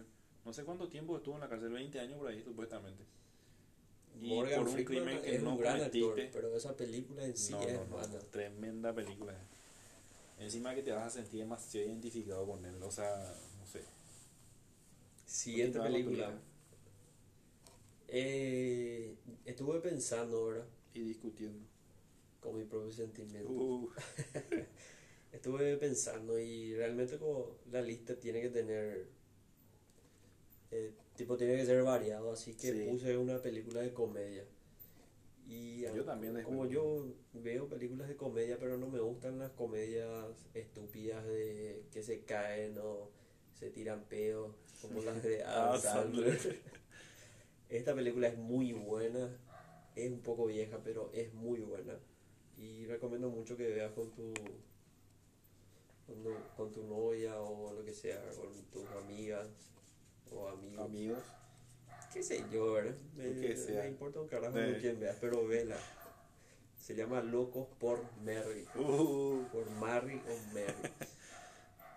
No 0.44 0.52
sé 0.52 0.64
cuánto 0.64 0.88
tiempo 0.88 1.16
estuvo 1.16 1.34
en 1.34 1.40
la 1.40 1.48
cárcel, 1.48 1.70
20 1.70 1.98
años 2.00 2.18
por 2.18 2.28
ahí 2.28 2.42
supuestamente. 2.42 3.04
Y 4.20 4.28
Morgan 4.28 4.64
por 4.64 4.68
un 4.68 4.84
crimen 4.84 5.20
que 5.20 5.36
es 5.36 5.42
no 5.42 5.50
un 5.52 5.58
gran 5.58 5.80
actor, 5.80 6.10
cometiste. 6.10 6.30
pero 6.32 6.56
esa 6.56 6.74
película 6.76 7.24
en 7.24 7.36
sí 7.36 7.52
no, 7.52 7.62
es 7.62 7.74
no, 7.74 7.96
mala. 7.96 8.18
tremenda 8.30 8.94
película. 8.94 9.34
Encima 10.38 10.74
que 10.74 10.82
te 10.82 10.92
vas 10.92 11.06
a 11.06 11.10
sentir 11.10 11.40
demasiado 11.40 11.86
identificado 11.88 12.46
con 12.46 12.64
él, 12.64 12.82
o 12.82 12.90
sea, 12.90 13.34
no 13.58 13.66
sé. 13.66 13.82
Siguiente 15.26 15.80
película. 15.80 16.32
Eh, 18.08 19.14
estuve 19.44 19.80
pensando, 19.80 20.46
¿verdad? 20.46 20.66
Y 20.94 21.00
discutiendo. 21.00 21.66
Con 22.40 22.56
mi 22.56 22.64
propio 22.64 22.92
sentimiento. 22.92 23.50
Uh, 23.50 23.90
Estuve 25.32 25.76
pensando 25.76 26.38
y 26.38 26.74
realmente 26.74 27.18
como 27.18 27.56
la 27.70 27.82
lista 27.82 28.14
tiene 28.18 28.40
que 28.40 28.48
tener, 28.48 29.06
eh, 30.70 30.92
tipo 31.16 31.36
tiene 31.36 31.56
que 31.56 31.66
ser 31.66 31.82
variado, 31.82 32.32
así 32.32 32.54
que 32.54 32.72
Sí. 32.72 32.86
puse 32.90 33.16
una 33.18 33.42
película 33.42 33.80
de 33.82 33.92
comedia. 33.92 34.44
Y 35.48 35.82
Yo 35.82 36.04
también 36.04 36.42
como 36.42 36.66
yo 36.66 37.06
veo 37.34 37.68
películas 37.68 38.08
de 38.08 38.16
comedia, 38.16 38.58
pero 38.58 38.78
no 38.78 38.88
me 38.88 38.98
gustan 39.00 39.38
las 39.38 39.50
comedias 39.52 40.48
estúpidas 40.54 41.24
de 41.26 41.84
que 41.92 42.02
se 42.02 42.22
caen 42.24 42.78
o 42.78 43.10
se 43.54 43.70
tiran 43.70 44.04
pedos, 44.08 44.54
como 44.80 45.02
las 45.02 45.22
de 45.22 45.44
Adam 45.44 45.74
Ah, 45.74 45.78
Sandler. 45.78 46.38
Esta 47.68 47.94
película 47.94 48.28
es 48.28 48.38
muy 48.38 48.72
buena, 48.72 49.36
es 49.96 50.10
un 50.12 50.20
poco 50.20 50.46
vieja, 50.46 50.78
pero 50.84 51.10
es 51.12 51.32
muy 51.34 51.60
buena. 51.60 51.98
Y 52.56 52.86
recomiendo 52.86 53.28
mucho 53.28 53.56
que 53.56 53.66
veas 53.68 53.92
con 53.92 54.10
tu, 54.12 54.32
con 56.06 56.22
tu, 56.22 56.30
con 56.56 56.72
tu 56.72 56.84
novia 56.84 57.40
o 57.40 57.72
lo 57.72 57.84
que 57.84 57.92
sea, 57.92 58.22
con 58.36 58.52
tus 58.70 58.86
amigas 59.02 59.48
o 60.30 60.48
amigos. 60.48 60.84
amigos. 60.84 61.18
Qué 62.12 62.22
sé 62.22 62.44
yo, 62.52 62.72
¿verdad? 62.72 62.96
Me, 63.14 63.24
me 63.32 63.88
importa 63.88 64.20
un 64.20 64.28
carajo 64.28 64.56
Eh. 64.58 64.72
con 64.72 64.80
quién 64.80 65.00
veas, 65.00 65.16
pero 65.20 65.46
vela. 65.46 65.76
Se 66.78 66.94
llama 66.94 67.20
Locos 67.20 67.66
por 67.80 67.98
Mary. 68.24 68.64
Uh, 68.76 69.42
Por 69.52 69.68
Mary 69.72 70.22
o 70.28 70.54
Mary. 70.54 70.92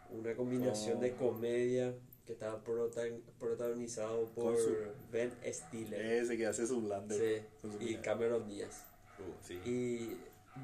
Una 0.10 0.36
combinación 0.36 1.00
de 1.00 1.12
Con- 1.12 1.36
comedia 1.36 1.94
que 2.30 2.34
está 2.34 2.64
prota- 2.64 3.02
protagonizado 3.40 4.26
por 4.36 4.56
su- 4.56 4.76
Ben 5.12 5.32
Stiller. 5.52 6.00
ese 6.00 6.38
que 6.38 6.46
hace 6.46 6.68
su 6.68 6.80
lander. 6.88 7.44
Sí, 7.80 7.86
y. 7.90 7.96
Cameron 7.96 8.48
Díaz. 8.48 8.86
Uh, 9.18 9.34
sí. 9.44 9.56
Y 9.66 10.18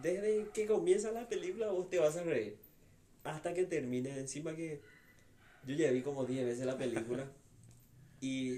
desde 0.04 0.46
que 0.54 0.68
comienza 0.68 1.12
la 1.12 1.28
película 1.28 1.72
vos 1.72 1.90
te 1.90 1.98
vas 1.98 2.16
a 2.18 2.22
reír. 2.24 2.56
Hasta 3.24 3.56
que 3.56 3.64
termine. 3.66 4.16
Encima 4.20 4.56
que 4.56 4.80
yo 5.66 5.76
ya 5.76 5.90
vi 5.92 6.04
como 6.04 6.26
10 6.26 6.46
veces 6.46 6.68
la 6.68 6.78
película. 6.78 7.26
y 8.22 8.58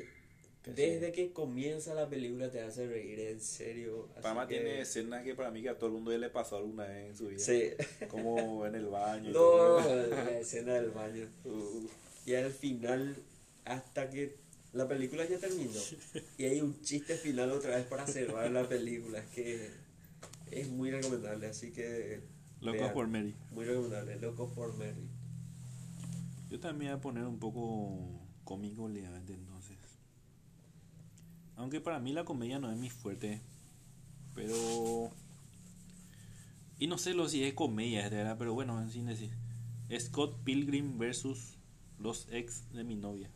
Que 0.63 0.71
desde 0.75 1.13
que 1.13 1.31
comienza 1.31 1.93
la 1.93 2.09
película 2.09 2.51
te 2.51 2.59
hace 2.59 2.87
reír, 2.87 3.21
en 3.21 3.39
serio. 3.39 4.09
Pama 4.21 4.45
que- 4.49 4.55
tiene 4.55 4.81
escenas 4.81 5.23
que 5.23 5.33
para 5.33 5.49
mí 5.49 5.61
que 5.61 5.69
a 5.69 5.77
todo 5.77 5.87
el 5.87 5.93
mundo 5.93 6.11
ya 6.11 6.17
le 6.17 6.29
pasó 6.29 6.57
alguna 6.57 6.83
vez 6.87 7.07
en 7.11 7.15
su 7.15 7.27
vida. 7.29 7.39
Sí. 7.39 7.69
Como 8.09 8.65
en 8.65 8.75
el 8.75 8.87
baño. 8.87 9.31
No, 9.33 9.79
la 9.79 10.39
escena 10.39 10.73
del 10.73 10.91
baño. 10.91 11.25
Uh, 11.45 11.87
Y 12.27 12.35
al 12.35 12.51
final, 12.51 13.15
hasta 13.63 14.09
que 14.09 14.35
la 14.73 14.85
película 14.85 15.25
ya 15.25 15.39
terminó. 15.39 15.79
Y 16.37 16.43
hay 16.43 16.59
un 16.59 16.81
chiste 16.81 17.15
final 17.15 17.51
otra 17.51 17.77
vez 17.77 17.87
para 17.87 18.05
cerrar 18.05 18.51
la 18.51 18.67
película. 18.67 19.19
Es 19.19 19.27
que 19.27 19.71
es 20.51 20.67
muy 20.67 20.91
recomendable, 20.91 21.47
así 21.47 21.71
que... 21.71 22.19
Locos 22.59 22.81
vean. 22.81 22.93
por 22.93 23.07
Mary. 23.07 23.33
Muy 23.51 23.63
recomendable, 23.63 24.19
Locos 24.19 24.51
por 24.51 24.77
Mary. 24.77 25.07
Yo 26.49 26.59
también 26.59 26.91
voy 26.91 26.99
a 26.99 27.01
poner 27.01 27.23
un 27.23 27.39
poco 27.39 27.97
cómico 28.43 28.89
ligeramente 28.89 29.33
entonces. 29.33 29.77
Aunque 31.55 31.79
para 31.79 32.01
mí 32.01 32.11
la 32.11 32.25
comedia 32.25 32.59
no 32.59 32.69
es 32.69 32.77
mi 32.77 32.89
fuerte. 32.89 33.39
Pero... 34.35 35.11
Y 36.77 36.87
no 36.87 36.97
sé 36.97 37.13
lo 37.13 37.29
si 37.29 37.45
es 37.45 37.53
comedia, 37.53 38.09
verdad, 38.09 38.35
pero 38.37 38.53
bueno, 38.53 38.85
sin 38.89 39.05
decir. 39.05 39.31
Scott 39.97 40.43
Pilgrim 40.43 40.97
versus 40.97 41.56
los 41.99 42.27
ex 42.31 42.71
de 42.73 42.83
mi 42.83 42.95
novia. 42.95 43.29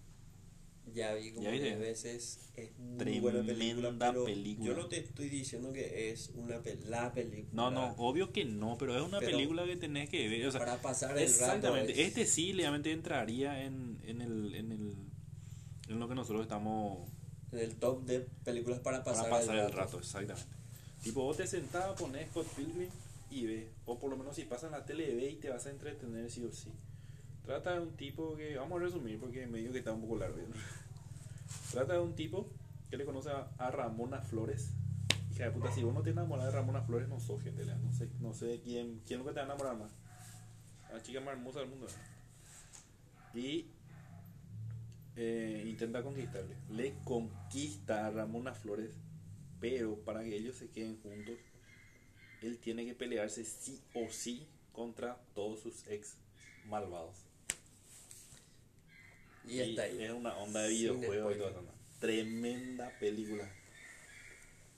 Ya 0.93 1.13
vi 1.13 1.31
como. 1.31 1.49
10 1.49 1.79
veces. 1.79 2.39
Es 2.55 2.77
muy 2.77 2.97
Tremenda 2.97 3.21
buena 3.31 3.45
película, 3.45 3.95
pero 3.97 4.25
película. 4.25 4.67
yo 4.67 4.75
no 4.75 4.87
te 4.87 4.99
estoy 4.99 5.29
diciendo 5.29 5.71
que 5.71 6.09
es 6.11 6.31
una 6.35 6.59
pe- 6.61 6.79
la 6.87 7.13
película. 7.13 7.49
No, 7.53 7.71
no, 7.71 7.93
obvio 7.97 8.33
que 8.33 8.43
no, 8.45 8.77
pero 8.77 8.97
es 8.97 9.01
una 9.03 9.19
Pero- 9.19 9.31
película 9.31 9.63
que 9.65 9.77
tenés 9.77 10.09
que 10.09 10.27
ver. 10.27 10.45
O 10.47 10.51
sea, 10.51 10.59
para 10.59 10.81
pasar 10.81 11.15
el 11.17 11.23
exactamente. 11.23 11.91
rato. 11.93 12.01
Este 12.01 12.25
sí, 12.25 12.51
realmente 12.53 12.91
entraría 12.91 13.63
en, 13.63 13.99
en, 14.03 14.21
el, 14.21 14.55
en, 14.55 14.71
el, 14.71 14.95
en 15.87 15.99
lo 15.99 16.07
que 16.09 16.15
nosotros 16.15 16.41
estamos 16.41 17.07
En 17.51 17.59
el 17.59 17.75
top 17.75 18.03
de 18.05 18.21
películas 18.43 18.79
para 18.79 19.03
pasar, 19.03 19.29
para 19.29 19.37
pasar 19.39 19.57
el 19.59 19.71
rato, 19.71 19.99
exactamente. 19.99 20.49
Tipo, 21.03 21.23
vos 21.23 21.37
te 21.37 21.47
sentás, 21.47 21.93
pones 21.99 22.27
Scott 22.31 22.47
Pilgrim 22.55 22.89
y 23.29 23.45
ves. 23.45 23.65
O 23.85 23.97
por 23.97 24.09
lo 24.09 24.17
menos 24.17 24.35
si 24.35 24.43
pasa 24.43 24.65
en 24.65 24.73
la 24.73 24.83
tele, 24.85 25.15
ve 25.15 25.29
y 25.29 25.35
te 25.37 25.49
vas 25.49 25.65
a 25.67 25.69
entretener 25.69 26.29
sí 26.29 26.43
o 26.43 26.51
sí. 26.51 26.69
Trata 27.45 27.73
de 27.73 27.79
un 27.79 27.95
tipo 27.95 28.35
que, 28.35 28.55
vamos 28.55 28.79
a 28.79 28.85
resumir 28.85 29.19
porque 29.19 29.47
medio 29.47 29.71
que 29.71 29.79
está 29.79 29.91
un 29.93 30.01
poco 30.01 30.17
largo. 30.17 30.37
Trata 31.71 31.93
de 31.93 31.99
un 31.99 32.15
tipo 32.15 32.49
que 32.89 32.97
le 32.97 33.05
conoce 33.05 33.29
a, 33.31 33.71
Ramona 33.71 34.21
Flores. 34.21 34.71
Hija 35.31 35.45
de 35.45 35.51
puta, 35.51 35.71
si 35.71 35.83
vos 35.83 35.93
no 35.93 36.01
te 36.01 36.11
enamoras 36.11 36.45
de 36.45 36.51
Ramona 36.51 36.81
Flores, 36.81 37.07
no 37.07 37.19
sos 37.19 37.41
gente, 37.41 37.65
Lea. 37.65 37.77
no 37.77 37.91
sé, 37.93 38.09
no 38.19 38.33
sé 38.33 38.61
quién, 38.63 39.01
quién 39.07 39.21
es 39.21 39.25
te 39.25 39.33
va 39.33 39.41
a 39.41 39.45
enamorar 39.45 39.77
más. 39.77 39.91
La 40.91 41.01
chica 41.01 41.21
más 41.21 41.35
hermosa 41.35 41.59
del 41.59 41.69
mundo. 41.69 41.87
Y 43.33 43.67
eh, 45.15 45.63
intenta 45.67 46.03
conquistarle. 46.03 46.55
Le 46.69 46.95
conquista 47.03 48.07
a 48.07 48.11
Ramona 48.11 48.53
Flores, 48.53 48.91
pero 49.59 49.95
para 50.03 50.21
que 50.23 50.35
ellos 50.35 50.57
se 50.57 50.69
queden 50.69 51.01
juntos, 51.01 51.37
él 52.41 52.57
tiene 52.59 52.85
que 52.85 52.93
pelearse 52.93 53.45
sí 53.45 53.81
o 53.93 54.09
sí 54.09 54.47
contra 54.73 55.17
todos 55.33 55.61
sus 55.61 55.87
ex 55.87 56.17
malvados. 56.67 57.30
Y 59.47 59.59
está 59.59 59.83
ahí. 59.83 60.03
Es 60.03 60.11
una 60.11 60.37
onda 60.37 60.61
de 60.63 60.69
videojuego 60.69 61.31
y 61.31 61.35
spoiler. 61.35 61.51
eso. 61.51 61.63
Tremenda 61.99 62.89
película. 62.99 63.49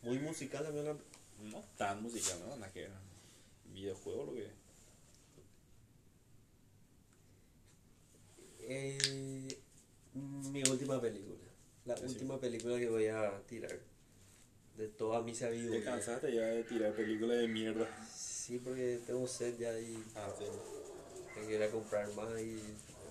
Muy 0.02 0.19
musical 0.19 0.63
también 0.63 0.86
la 0.86 0.97
No 1.41 1.63
tan 1.78 2.02
musical, 2.02 2.39
¿no? 2.47 2.56
Nada 2.58 2.71
que. 2.71 2.88
Videojuego 3.73 4.26
lo 4.26 4.34
que. 4.34 4.47
Eh, 8.62 9.47
mi 10.13 10.62
última 10.69 11.02
película. 11.02 11.38
La 11.86 11.97
Sí. 11.97 12.06
última 12.06 12.39
película 12.39 12.78
que 12.80 12.88
voy 12.89 13.08
a 13.08 13.41
tirar. 13.47 13.78
De 14.78 14.88
toda 14.88 15.21
mi 15.21 15.34
Te 15.34 15.39
sabiduría. 15.39 15.84
cansaste 15.84 16.34
ya 16.34 16.41
de 16.47 16.63
tirar 16.63 16.93
películas 16.95 17.38
de 17.38 17.47
mierda. 17.47 17.88
Sí, 18.15 18.60
porque 18.60 18.99
tengo 19.06 19.28
sed 19.28 19.58
ya 19.60 19.78
y 19.80 20.02
Ah, 20.15 20.34
sí. 20.38 20.45
tengo 21.36 21.47
que 21.47 21.56
ir 21.56 21.63
a 21.63 21.69
comprar 21.69 22.12
más 22.13 22.39
y 22.41 22.60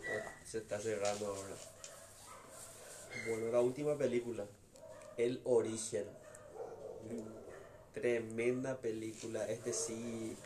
ah, 0.09 0.41
se 0.45 0.59
está 0.59 0.81
cerrando 0.81 1.27
ahora. 1.27 1.57
Bueno, 3.29 3.53
la 3.53 3.61
última 3.61 3.97
película. 3.97 4.47
El 5.17 5.41
Origen. 5.45 6.07
Tremenda 7.95 8.81
película. 8.81 9.49
Este 9.49 9.73
sí, 9.73 10.37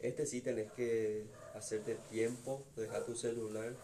este 0.00 0.26
sí 0.26 0.40
tenés 0.40 0.72
que 0.72 1.24
hacerte 1.54 1.96
tiempo, 2.10 2.64
dejar 2.76 3.04
tu 3.04 3.14
celular. 3.14 3.74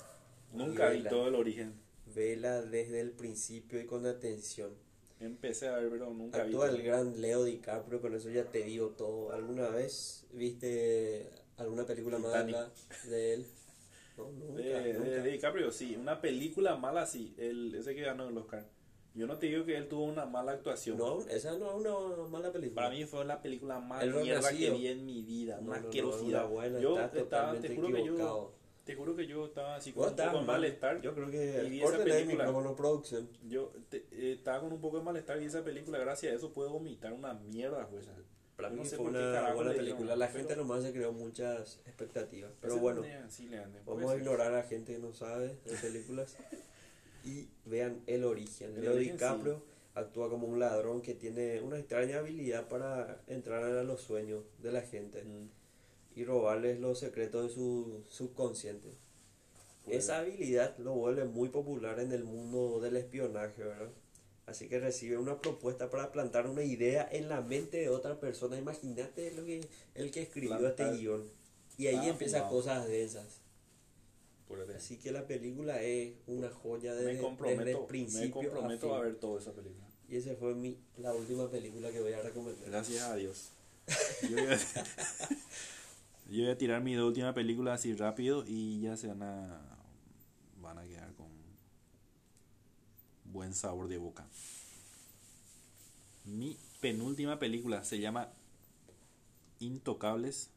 Nunca 0.53 0.89
vi 0.91 1.05
todo 1.05 1.29
el 1.29 1.35
origen. 1.35 1.75
Vela 2.15 2.63
desde 2.63 3.01
el 3.01 3.13
principio 3.13 3.81
y 3.81 3.87
con 3.87 4.07
atención. 4.07 4.75
Empecé 5.21 5.69
a 5.69 5.77
ver, 5.77 5.91
pero 5.91 6.11
nunca 6.11 6.39
vi. 6.39 6.45
Actúa 6.45 6.67
todo. 6.67 6.77
el 6.77 6.83
gran 6.83 7.21
Leo 7.21 7.45
DiCaprio, 7.45 8.01
con 8.01 8.15
eso 8.15 8.31
ya 8.31 8.45
te 8.45 8.65
digo 8.65 8.89
todo. 8.89 9.33
¿Alguna 9.33 9.69
vez 9.69 10.25
viste 10.33 11.29
alguna 11.59 11.85
película 11.85 12.19
mala 12.19 12.47
Titanic. 12.47 13.03
de 13.05 13.35
él? 13.35 13.47
No, 14.29 14.47
nunca, 14.47 14.63
De, 14.63 14.93
nunca. 14.95 15.09
de- 15.11 15.31
DiCaprio, 15.31 15.71
sí. 15.73 15.97
Una 15.97 16.21
película 16.21 16.77
mala, 16.77 17.07
sí. 17.07 17.35
El, 17.39 17.75
ese 17.75 17.95
que 17.95 18.03
ganó 18.03 18.29
el 18.29 18.37
Oscar. 18.37 18.67
Yo 19.15 19.27
no 19.27 19.39
te 19.39 19.47
digo 19.47 19.65
que 19.65 19.77
él 19.77 19.89
tuvo 19.89 20.05
una 20.05 20.25
mala 20.25 20.53
actuación. 20.53 20.97
No, 20.97 21.21
esa 21.23 21.59
no 21.59 21.71
es 21.71 21.87
una 21.87 22.29
mala 22.29 22.53
película. 22.53 22.83
Para 22.83 22.95
mí 22.95 23.05
fue 23.07 23.25
la 23.25 23.43
película 23.43 23.81
más 23.81 24.03
El 24.05 24.15
mierda 24.15 24.51
que 24.51 24.71
vi 24.71 24.87
en 24.87 25.05
mi 25.05 25.23
vida. 25.23 25.57
No, 25.61 25.71
Una 25.71 25.81
no, 25.81 25.87
asquerosidad. 25.89 26.49
buena, 26.49 26.79
yo 26.79 26.97
estaba, 27.01 27.55
te 27.59 27.75
juro 27.75 27.89
que 27.89 27.93
yo, 27.95 27.99
equivocado. 27.99 28.53
te 28.85 28.95
juro 28.95 29.17
que 29.17 29.27
yo 29.27 29.47
estaba 29.47 29.75
así 29.75 29.93
con 29.93 30.05
un 30.05 30.11
poco 30.11 30.23
de 30.29 30.33
mal. 30.37 30.47
malestar. 30.47 31.01
Yo 31.03 31.13
creo 31.15 31.29
Y 31.29 31.33
que 31.33 31.63
vi 31.69 31.83
esa 31.83 31.99
película. 32.05 32.47
Yo 33.49 33.73
te- 33.89 34.07
eh, 34.13 34.33
estaba 34.33 34.61
con 34.61 34.73
un 34.73 34.81
poco 34.81 34.99
de 34.99 35.03
malestar 35.03 35.43
y 35.43 35.47
esa 35.47 35.65
película, 35.65 35.99
gracias 35.99 36.33
a 36.33 36.37
eso, 36.37 36.53
puedo 36.53 36.71
vomitar 36.71 37.13
una 37.13 37.35
mierda, 37.35 37.89
pues. 37.89 38.09
Para 38.61 38.69
Yo 38.71 38.75
mí 38.77 38.83
no 38.83 38.89
sé 38.91 38.97
fue 38.97 39.05
por 39.07 39.15
qué 39.15 39.19
una 39.19 39.55
buena 39.55 39.73
película. 39.73 40.17
La 40.17 40.27
pero- 40.27 40.39
gente 40.39 40.57
nomás 40.57 40.83
se 40.83 40.93
creó 40.93 41.13
muchas 41.13 41.81
expectativas. 41.87 42.51
Pero 42.61 42.75
Ese 42.75 42.83
bueno, 42.83 43.03
sí, 43.29 43.47
puede 43.49 43.63
vamos 43.87 44.05
a 44.05 44.09
ser. 44.13 44.19
ignorar 44.19 44.53
a 44.53 44.57
la 44.59 44.63
gente 44.65 44.93
que 44.93 44.99
no 44.99 45.13
sabe 45.13 45.57
de 45.65 45.77
películas. 45.81 46.37
Y 47.23 47.49
vean 47.67 48.03
el 48.07 48.25
origen. 48.25 48.75
El 48.77 48.81
Leo 48.81 48.95
origen, 48.95 49.13
DiCaprio 49.19 49.63
actúa 49.95 50.31
como 50.31 50.47
un 50.47 50.59
ladrón 50.59 51.03
que 51.03 51.15
tiene 51.15 51.61
una 51.61 51.79
extraña 51.79 52.19
habilidad 52.21 52.67
para 52.69 53.21
entrar 53.27 53.63
a 53.63 53.83
los 53.83 54.01
sueños 54.01 54.43
de 54.63 54.73
la 54.73 54.81
gente 54.81 55.23
Mm, 55.25 55.49
y 56.17 56.25
robarles 56.25 56.81
los 56.81 56.99
secretos 56.99 57.49
de 57.49 57.55
su 57.55 58.05
subconsciente. 58.09 58.89
pues, 59.85 59.99
Esa 59.99 60.19
habilidad 60.21 60.79
lo 60.79 60.95
vuelve 60.95 61.25
muy 61.27 61.51
popular 61.51 62.01
en 62.01 62.13
el 62.13 62.25
mundo 62.25 62.81
del 62.81 62.97
espionaje, 62.97 63.65
¿verdad? 63.65 63.91
Así 64.51 64.69
que 64.69 64.81
recibe 64.81 65.17
una 65.17 65.41
propuesta 65.41 65.91
para 65.91 66.11
plantar 66.11 66.49
una 66.49 66.63
idea 66.65 67.09
en 67.13 67.29
la 67.29 67.41
mente 67.41 67.77
de 67.79 67.89
otra 67.89 68.19
persona. 68.19 68.59
Imagínate 68.59 69.31
lo 69.33 69.45
que 69.45 69.61
el 69.95 70.11
que 70.11 70.23
escribió 70.23 70.59
Plantar. 70.59 70.89
este 70.89 71.01
guion. 71.01 71.23
Y 71.79 71.87
ahí 71.87 71.97
Ah, 71.97 72.09
empiezan 72.09 72.49
cosas 72.49 72.87
densas. 72.89 73.41
pues, 74.49 74.69
Así 74.71 74.97
que 74.97 75.13
la 75.13 75.25
película 75.27 75.81
es 75.83 76.15
una 76.27 76.51
joya 76.51 76.95
de, 76.95 77.05
me 77.05 77.07
desde 77.07 77.21
el 77.21 77.25
comprometo, 77.25 77.81
me 77.83 77.87
principio 77.87 78.33
comprometo 78.51 78.95
a, 78.95 79.01
ver 79.01 79.15
toda 79.17 79.41
esa 79.41 79.53
película. 79.53 79.87
Y 80.09 80.17
esa 80.17 80.35
fue 80.35 80.53
mi, 80.55 80.77
la 80.99 81.15
última 81.15 81.49
película 81.49 81.93
que 81.93 82.01
voy 82.01 82.13
a 82.13 82.21
recomendar. 82.21 82.69
Gracias 82.69 83.03
a 83.05 83.15
Dios. 83.15 83.51
Yo 84.29 84.37
voy 84.37 84.47
a, 84.47 84.57
yo 86.29 86.43
voy 86.43 86.51
a 86.51 86.59
tirar 86.59 86.83
mi 86.83 86.97
última 86.97 87.33
película 87.33 87.75
así 87.75 87.95
rápido 87.95 88.45
y 88.47 88.81
ya 88.81 88.97
se 88.97 89.07
van 89.09 89.23
a, 89.23 89.61
van 90.61 90.79
a 90.79 90.85
quedar 90.85 91.13
con 91.15 91.29
buen 93.33 93.55
sabor 93.55 93.89
de 93.89 93.99
boca. 93.99 94.27
Mi 96.25 96.57
penúltima 96.81 97.39
película 97.39 97.85
se 97.85 98.01
llama 98.01 98.29
Intocables 99.59 100.51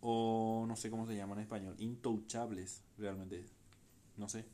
o 0.00 0.64
no 0.68 0.76
sé 0.76 0.90
cómo 0.90 1.06
se 1.06 1.16
llama 1.16 1.34
en 1.34 1.40
español, 1.40 1.74
Intouchables 1.78 2.82
realmente, 2.98 3.44
no 4.16 4.28
sé. 4.28 4.44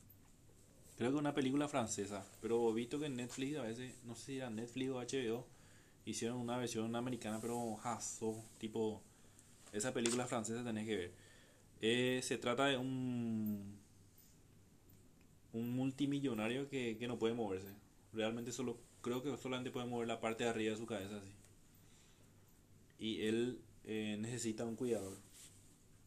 Creo 0.97 1.11
que 1.11 1.17
una 1.17 1.33
película 1.33 1.67
francesa, 1.67 2.25
pero 2.41 2.69
he 2.71 2.73
visto 2.73 2.99
que 2.99 3.07
en 3.07 3.15
Netflix 3.15 3.57
a 3.57 3.63
veces, 3.63 3.95
no 4.05 4.15
sé 4.15 4.25
si 4.25 4.37
era 4.37 4.49
Netflix 4.49 4.89
o 4.91 4.99
HBO, 4.99 5.45
hicieron 6.05 6.37
una 6.37 6.57
versión 6.57 6.95
americana, 6.95 7.39
pero 7.41 7.75
jazo, 7.75 8.43
tipo, 8.59 9.01
esa 9.71 9.93
película 9.93 10.27
francesa 10.27 10.63
tenés 10.63 10.85
que 10.85 10.95
ver. 10.95 11.11
Eh, 11.81 12.21
se 12.23 12.37
trata 12.37 12.67
de 12.67 12.77
un 12.77 13.82
un 15.53 15.71
multimillonario 15.75 16.67
que, 16.69 16.97
que 16.97 17.07
no 17.07 17.17
puede 17.17 17.33
moverse. 17.33 17.69
Realmente 18.11 18.51
solo, 18.51 18.77
creo 19.01 19.23
que 19.23 19.35
solamente 19.37 19.71
puede 19.71 19.85
mover 19.87 20.07
la 20.07 20.19
parte 20.19 20.43
de 20.43 20.49
arriba 20.49 20.71
de 20.71 20.77
su 20.77 20.85
cabeza 20.85 21.17
así. 21.17 21.31
Y 22.99 23.21
él 23.27 23.59
eh, 23.85 24.17
necesita 24.19 24.65
un 24.65 24.75
cuidador. 24.75 25.17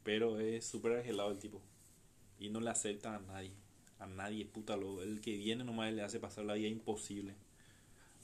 Pero 0.02 0.38
es 0.38 0.64
súper 0.64 0.92
argelado 0.98 1.30
el 1.30 1.38
tipo. 1.38 1.60
Y 2.38 2.48
no 2.50 2.60
le 2.60 2.70
acepta 2.70 3.14
a 3.16 3.18
nadie. 3.20 3.52
A 3.98 4.06
nadie, 4.06 4.44
puta 4.46 4.76
lo. 4.76 5.02
El 5.02 5.20
que 5.20 5.36
viene 5.36 5.64
nomás 5.64 5.92
le 5.92 6.02
hace 6.02 6.20
pasar 6.20 6.44
la 6.44 6.54
vida 6.54 6.68
imposible. 6.68 7.34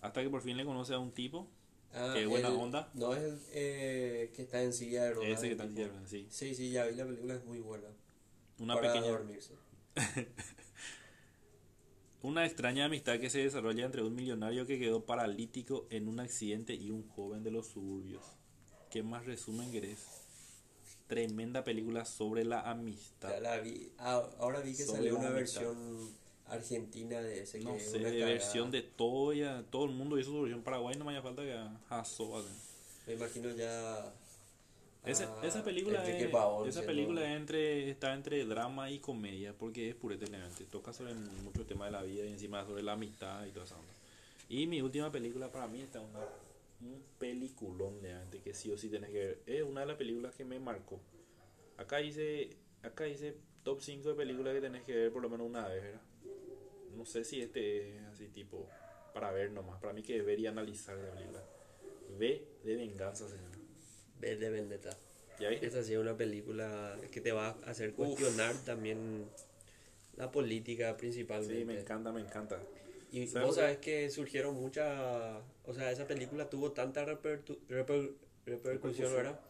Hasta 0.00 0.22
que 0.22 0.30
por 0.30 0.42
fin 0.42 0.56
le 0.56 0.64
conoce 0.64 0.94
a 0.94 0.98
un 0.98 1.12
tipo. 1.12 1.48
Ah, 1.94 2.12
Qué 2.16 2.26
buena 2.26 2.48
el- 2.48 2.54
onda. 2.56 2.90
No 2.94 3.14
es 3.14 3.22
el 3.22 3.38
eh, 3.52 4.32
que 4.35 4.42
está 4.42 4.62
en 4.62 4.72
silla 4.72 5.04
de 5.04 5.12
ruedas. 5.14 5.38
Ese 5.38 5.46
que 5.46 5.52
está 5.52 5.64
en 5.64 5.70
silla 5.70 5.82
de 5.85 5.88
ruedas, 5.90 6.11
sí. 6.11 6.26
Sí, 6.30 6.54
sí, 6.54 6.70
ya 6.70 6.87
vi 6.87 6.94
la 6.94 7.04
película, 7.06 7.35
es 7.35 7.44
muy 7.44 7.58
buena. 7.61 7.88
Una 8.58 8.74
para 8.74 8.92
pequeña. 8.92 9.11
dormirse. 9.12 9.54
Una 12.22 12.46
extraña 12.46 12.85
amistad 12.85 13.18
que 13.18 13.30
se 13.30 13.40
desarrolla 13.40 13.85
entre 13.85 14.02
un 14.02 14.14
millonario 14.14 14.64
que 14.64 14.78
quedó 14.78 15.04
paralítico 15.04 15.87
en 15.90 16.06
un 16.06 16.20
accidente 16.20 16.74
y 16.74 16.90
un 16.90 17.08
joven 17.08 17.42
de 17.42 17.50
los 17.50 17.66
suburbios. 17.66 18.24
¿Qué 18.90 19.02
más 19.02 19.26
resumen 19.26 19.72
querés? 19.72 20.06
Tremenda 21.08 21.64
película 21.64 22.04
sobre 22.04 22.44
la 22.44 22.61
amistad. 22.70 23.30
Ya 23.30 23.40
la 23.40 23.58
vi. 23.58 23.90
Ah, 23.98 24.22
ahora 24.38 24.61
vi 24.61 24.70
que 24.74 24.85
Sobre 24.85 24.98
salió 24.98 25.18
una 25.18 25.28
amistad. 25.30 25.62
versión 25.62 26.11
argentina 26.46 27.20
de 27.20 27.42
ese 27.42 27.58
que 27.58 27.64
No 27.64 27.74
es 27.74 27.90
sé, 27.90 27.98
una 27.98 28.11
de 28.11 28.24
versión 28.24 28.70
de 28.70 28.82
todo, 28.82 29.32
ya, 29.32 29.64
todo 29.70 29.87
el 29.87 29.90
mundo 29.92 30.18
hizo 30.18 30.30
su 30.30 30.42
versión 30.42 30.62
Paraguay, 30.62 30.96
no 30.96 31.04
me 31.04 31.12
haya 31.12 31.22
falta 31.22 31.42
que 31.42 31.58
hacen. 31.88 32.37
Me 33.06 33.14
imagino 33.14 33.50
ya. 33.50 34.14
Esa, 35.05 35.25
ah, 35.25 35.47
esa 35.47 35.65
película, 35.65 36.07
es, 36.07 36.29
Pavón 36.29 36.69
esa 36.69 36.83
película 36.83 37.23
es 37.29 37.37
entre, 37.37 37.91
está 37.91 38.15
entre 38.15 38.45
drama 38.45 38.88
y 38.88 39.01
comedia, 39.01 39.53
porque 39.53 39.88
es 39.88 39.97
purete 39.97 40.27
elegante. 40.27 40.65
Toca 40.65 40.93
sobre 40.93 41.15
muchos 41.15 41.67
temas 41.67 41.88
de 41.88 41.93
la 41.93 42.03
vida 42.03 42.25
y 42.25 42.29
encima 42.29 42.65
sobre 42.65 42.85
la 42.85 42.93
amistad 42.93 43.45
y 43.47 43.51
toda 43.51 43.65
esa 43.65 43.77
onda. 43.77 43.93
Y 44.49 44.67
mi 44.69 44.81
última 44.81 45.11
película 45.11 45.51
para 45.51 45.67
mí 45.67 45.81
está 45.81 46.01
una, 46.01 46.21
un 46.83 47.03
peliculón 47.19 48.01
de 48.03 48.41
que 48.43 48.55
sí 48.55 48.71
o 48.71 48.79
sí 48.79 48.88
tenés 48.88 49.11
que 49.11 49.19
ver. 49.19 49.43
Es 49.47 49.62
una 49.65 49.81
de 49.81 49.87
las 49.87 49.97
películas 49.97 50.35
que 50.37 50.45
me 50.45 50.61
marcó. 50.61 51.01
Acá 51.79 52.01
hice, 52.01 52.51
acá 52.83 53.09
hice 53.09 53.35
top 53.65 53.81
5 53.81 54.11
de 54.11 54.15
películas 54.15 54.55
que 54.55 54.61
tenés 54.61 54.85
que 54.85 54.95
ver 54.95 55.12
por 55.12 55.23
lo 55.23 55.29
menos 55.29 55.49
una 55.49 55.67
vez, 55.67 55.83
¿verdad? 55.83 56.03
No 56.97 57.05
sé 57.07 57.25
si 57.25 57.41
este 57.41 57.97
es 57.97 58.03
así 58.05 58.29
tipo 58.29 58.69
para 59.15 59.33
ver 59.33 59.51
nomás. 59.51 59.81
Para 59.81 59.93
mí 59.95 60.03
que 60.03 60.23
ver 60.23 60.38
y 60.38 60.47
analizar 60.47 60.97
la 60.97 61.11
película. 61.12 61.43
Ve 62.19 62.47
de 62.62 62.77
venganza, 62.77 63.29
señor. 63.29 63.62
V 64.22 64.37
de 64.37 64.50
Vendetta. 64.50 64.96
¿Ya 65.40 65.48
viste? 65.48 65.66
Esa 65.66 65.82
sí 65.82 65.92
es 65.94 65.98
una 65.98 66.16
película 66.16 66.96
que 67.11 67.20
te 67.20 67.32
va 67.32 67.48
a 67.48 67.70
hacer 67.70 67.92
cuestionar 67.94 68.54
también 68.64 69.24
la 70.16 70.30
política 70.30 70.96
principalmente. 70.96 71.58
Sí, 71.58 71.64
me 71.64 71.80
encanta, 71.80 72.12
me 72.12 72.20
encanta. 72.20 72.61
Y 73.11 73.26
¿Sabes 73.26 73.46
vos 73.48 73.56
sabes 73.56 73.78
que 73.78 74.08
surgieron 74.11 74.54
muchas, 74.54 75.38
o 75.64 75.74
sea, 75.74 75.90
esa 75.90 76.06
película 76.06 76.48
tuvo 76.48 76.72
tanta 76.72 77.04
repertu- 77.04 77.58
reper- 77.68 78.12
repercusión. 78.46 79.12
¿verdad? 79.12 79.40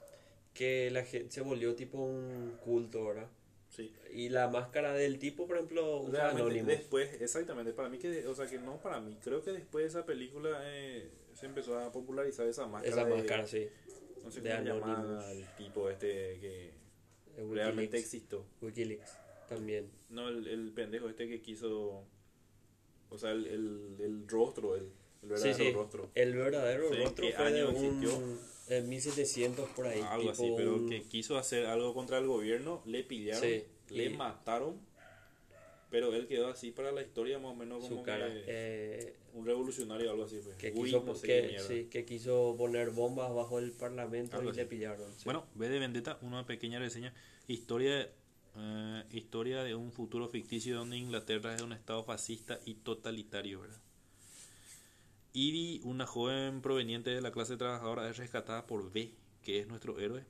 Que 0.54 0.90
la 0.90 1.04
gente 1.04 1.30
se 1.32 1.40
volvió 1.42 1.74
tipo 1.74 1.98
un 1.98 2.56
culto, 2.64 3.04
¿verdad? 3.06 3.28
Sí. 3.70 3.92
Y 4.12 4.28
la 4.28 4.48
máscara 4.48 4.92
del 4.92 5.18
tipo, 5.18 5.46
por 5.46 5.56
ejemplo, 5.56 6.00
usa 6.02 6.30
Anonymous. 6.30 6.66
después, 6.66 7.20
exactamente, 7.22 7.72
para 7.72 7.88
mí 7.88 7.98
que, 7.98 8.26
o 8.26 8.34
sea, 8.34 8.46
que 8.46 8.58
no 8.58 8.76
para 8.80 9.00
mí, 9.00 9.16
creo 9.22 9.42
que 9.42 9.52
después 9.52 9.84
de 9.84 9.88
esa 9.88 10.04
película 10.06 10.60
eh, 10.64 11.08
se 11.34 11.46
empezó 11.46 11.78
a 11.78 11.90
popularizar 11.92 12.46
esa 12.46 12.66
máscara. 12.66 12.94
Esa 12.94 13.04
de- 13.04 13.14
máscara, 13.14 13.46
sí. 13.46 13.68
No 14.24 14.30
sé 14.30 14.40
de 14.40 14.52
Anonymous. 14.52 15.24
el 15.26 15.46
tipo 15.56 15.88
este 15.90 16.06
que 16.40 16.72
de 17.36 17.54
realmente 17.54 17.98
existió. 17.98 18.44
Wikileaks 18.60 19.18
también. 19.48 19.90
No, 20.08 20.28
el, 20.28 20.46
el 20.46 20.72
pendejo 20.72 21.08
este 21.08 21.28
que 21.28 21.40
quiso, 21.42 22.04
o 23.10 23.18
sea, 23.18 23.30
el, 23.32 23.46
el, 23.46 23.96
el 24.00 24.28
rostro, 24.28 24.76
el, 24.76 24.90
el 25.22 25.28
verdadero 25.28 25.56
sí. 25.56 25.72
rostro. 25.72 26.10
El 26.14 26.34
verdadero 26.34 26.88
Sí, 26.90 26.96
rostro 27.02 27.26
¿qué 27.26 27.32
fue 27.32 27.52
de 27.52 27.60
año 27.62 27.70
un... 27.70 27.76
existió? 28.02 28.52
En 28.68 28.88
1700 28.88 29.68
por 29.70 29.86
ahí. 29.86 30.00
Algo 30.00 30.30
tipo 30.30 30.44
así, 30.44 30.52
pero 30.56 30.74
un- 30.76 30.88
que 30.88 31.02
quiso 31.02 31.36
hacer 31.36 31.66
algo 31.66 31.92
contra 31.94 32.18
el 32.18 32.26
gobierno, 32.26 32.80
le 32.86 33.02
pillaron, 33.02 33.42
le 33.90 34.04
y- 34.06 34.16
mataron 34.16 34.80
Pero 35.92 36.12
él 36.14 36.26
quedó 36.26 36.48
así 36.48 36.70
para 36.70 36.90
la 36.90 37.02
historia 37.02 37.38
más 37.38 37.52
o 37.52 37.54
menos 37.54 37.84
como 37.84 37.98
Su 37.98 38.02
cara. 38.02 38.26
que 38.26 38.44
eh, 38.46 39.14
un 39.34 39.44
revolucionario 39.44 40.08
o 40.08 40.12
algo 40.12 40.24
así. 40.24 40.40
pues. 40.42 40.56
que, 40.56 40.72
Uy, 40.74 40.84
quiso, 40.86 41.04
no 41.04 41.14
sé 41.14 41.26
que, 41.26 41.42
mierda. 41.48 41.68
sí, 41.68 41.84
que 41.90 42.06
quiso 42.06 42.54
poner 42.56 42.90
bombas 42.90 43.32
bajo 43.34 43.58
el 43.58 43.72
parlamento 43.72 44.38
Algo 44.38 44.50
y 44.52 44.54
le 44.54 44.64
pillaron. 44.64 45.12
sí. 45.12 45.20
Bueno, 45.26 45.46
V 45.54 45.68
de 45.68 45.78
Vendetta, 45.78 46.18
una 46.22 46.46
pequeña 46.46 46.78
reseña. 46.78 47.12
Historia, 47.46 48.10
eh, 48.56 49.04
historia 49.10 49.62
de 49.64 49.74
un 49.74 49.92
futuro 49.92 50.28
ficticio 50.28 50.76
donde 50.78 50.96
Inglaterra 50.96 51.54
es 51.54 51.60
un 51.60 51.74
estado 51.74 52.02
fascista 52.04 52.58
y 52.64 52.74
totalitario, 52.76 53.60
¿verdad? 53.60 53.80
Ivy, 55.34 55.82
una 55.84 56.06
joven 56.06 56.62
proveniente 56.62 57.10
de 57.10 57.20
la 57.20 57.32
clase 57.32 57.58
trabajadora, 57.58 58.08
es 58.08 58.16
rescatada 58.16 58.66
por 58.66 58.80
V, 58.80 59.14
que 59.42 59.60
es 59.60 59.66
nuestro 59.68 59.98
héroe. 60.00 60.24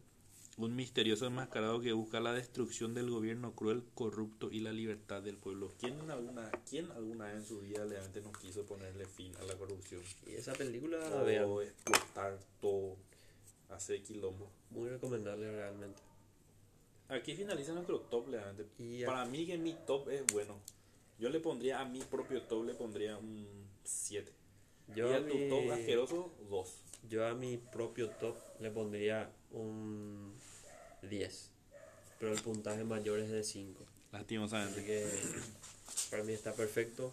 Un 0.58 0.76
misterioso 0.76 1.26
enmascarado 1.26 1.80
que 1.80 1.92
busca 1.92 2.20
la 2.20 2.34
destrucción 2.34 2.92
del 2.92 3.08
gobierno 3.10 3.54
cruel, 3.54 3.84
corrupto 3.94 4.50
y 4.50 4.60
la 4.60 4.72
libertad 4.72 5.22
del 5.22 5.36
pueblo. 5.36 5.72
¿Quién 5.80 6.10
alguna, 6.10 6.50
¿Quién 6.68 6.90
alguna 6.92 7.26
vez 7.26 7.36
en 7.36 7.44
su 7.46 7.60
vida 7.60 7.84
realmente 7.86 8.20
no 8.20 8.32
quiso 8.32 8.64
ponerle 8.66 9.06
fin 9.06 9.34
a 9.36 9.44
la 9.44 9.56
corrupción? 9.56 10.02
y 10.26 10.34
esa 10.34 10.52
película, 10.52 10.98
o 11.46 11.62
explotar 11.62 12.38
todo, 12.60 12.96
hacer 13.70 14.02
quilombo. 14.02 14.50
muy 14.70 14.90
recomendable 14.90 15.50
realmente. 15.50 16.02
Aquí 17.08 17.34
finaliza 17.34 17.72
nuestro 17.72 18.00
top, 18.00 18.28
realmente. 18.28 18.66
Y 18.78 19.04
Para 19.04 19.24
mí 19.24 19.46
que 19.46 19.58
mi 19.58 19.74
top 19.86 20.08
es 20.10 20.24
bueno. 20.32 20.58
Yo 21.18 21.28
le 21.28 21.40
pondría 21.40 21.80
a 21.80 21.84
mi 21.84 22.00
propio 22.00 22.42
top, 22.42 22.64
le 22.64 22.74
pondría 22.74 23.16
un 23.16 23.46
7. 23.84 24.32
Yo 24.96 25.10
y 25.10 25.14
a, 25.14 25.26
tu 25.26 25.48
top 25.48 25.70
asqueroso, 25.72 26.32
2. 26.48 26.74
Yo 27.08 27.26
a 27.26 27.34
mi 27.34 27.56
propio 27.58 28.10
top 28.10 28.36
le 28.60 28.70
pondría 28.70 29.30
un 29.50 30.34
10. 31.02 31.50
Pero 32.18 32.32
el 32.32 32.40
puntaje 32.40 32.84
mayor 32.84 33.18
es 33.18 33.30
de 33.30 33.42
5. 33.42 33.82
Así 33.82 34.12
Lastimosamente. 34.12 34.84
que 34.84 35.08
para 36.10 36.22
mí 36.22 36.32
está 36.32 36.52
perfecto. 36.54 37.12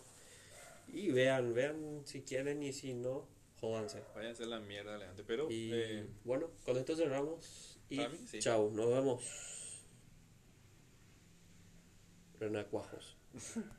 Y 0.91 1.11
vean, 1.11 1.53
vean 1.53 2.01
si 2.05 2.21
quieren 2.21 2.61
y 2.63 2.73
si 2.73 2.93
no, 2.93 3.27
jódanse. 3.59 4.03
Vayan 4.15 4.31
a 4.31 4.33
hacer 4.33 4.47
la 4.47 4.59
mierda, 4.59 4.95
adelante. 4.95 5.23
Pero, 5.25 5.49
Y 5.49 5.71
eh, 5.73 6.07
bueno, 6.23 6.49
con 6.65 6.77
esto 6.77 6.95
cerramos. 6.95 7.79
Y 7.89 7.99
mí, 7.99 8.05
sí. 8.27 8.39
chao, 8.39 8.69
nos 8.71 8.89
vemos. 8.89 9.23
Renacuajos. 12.39 13.17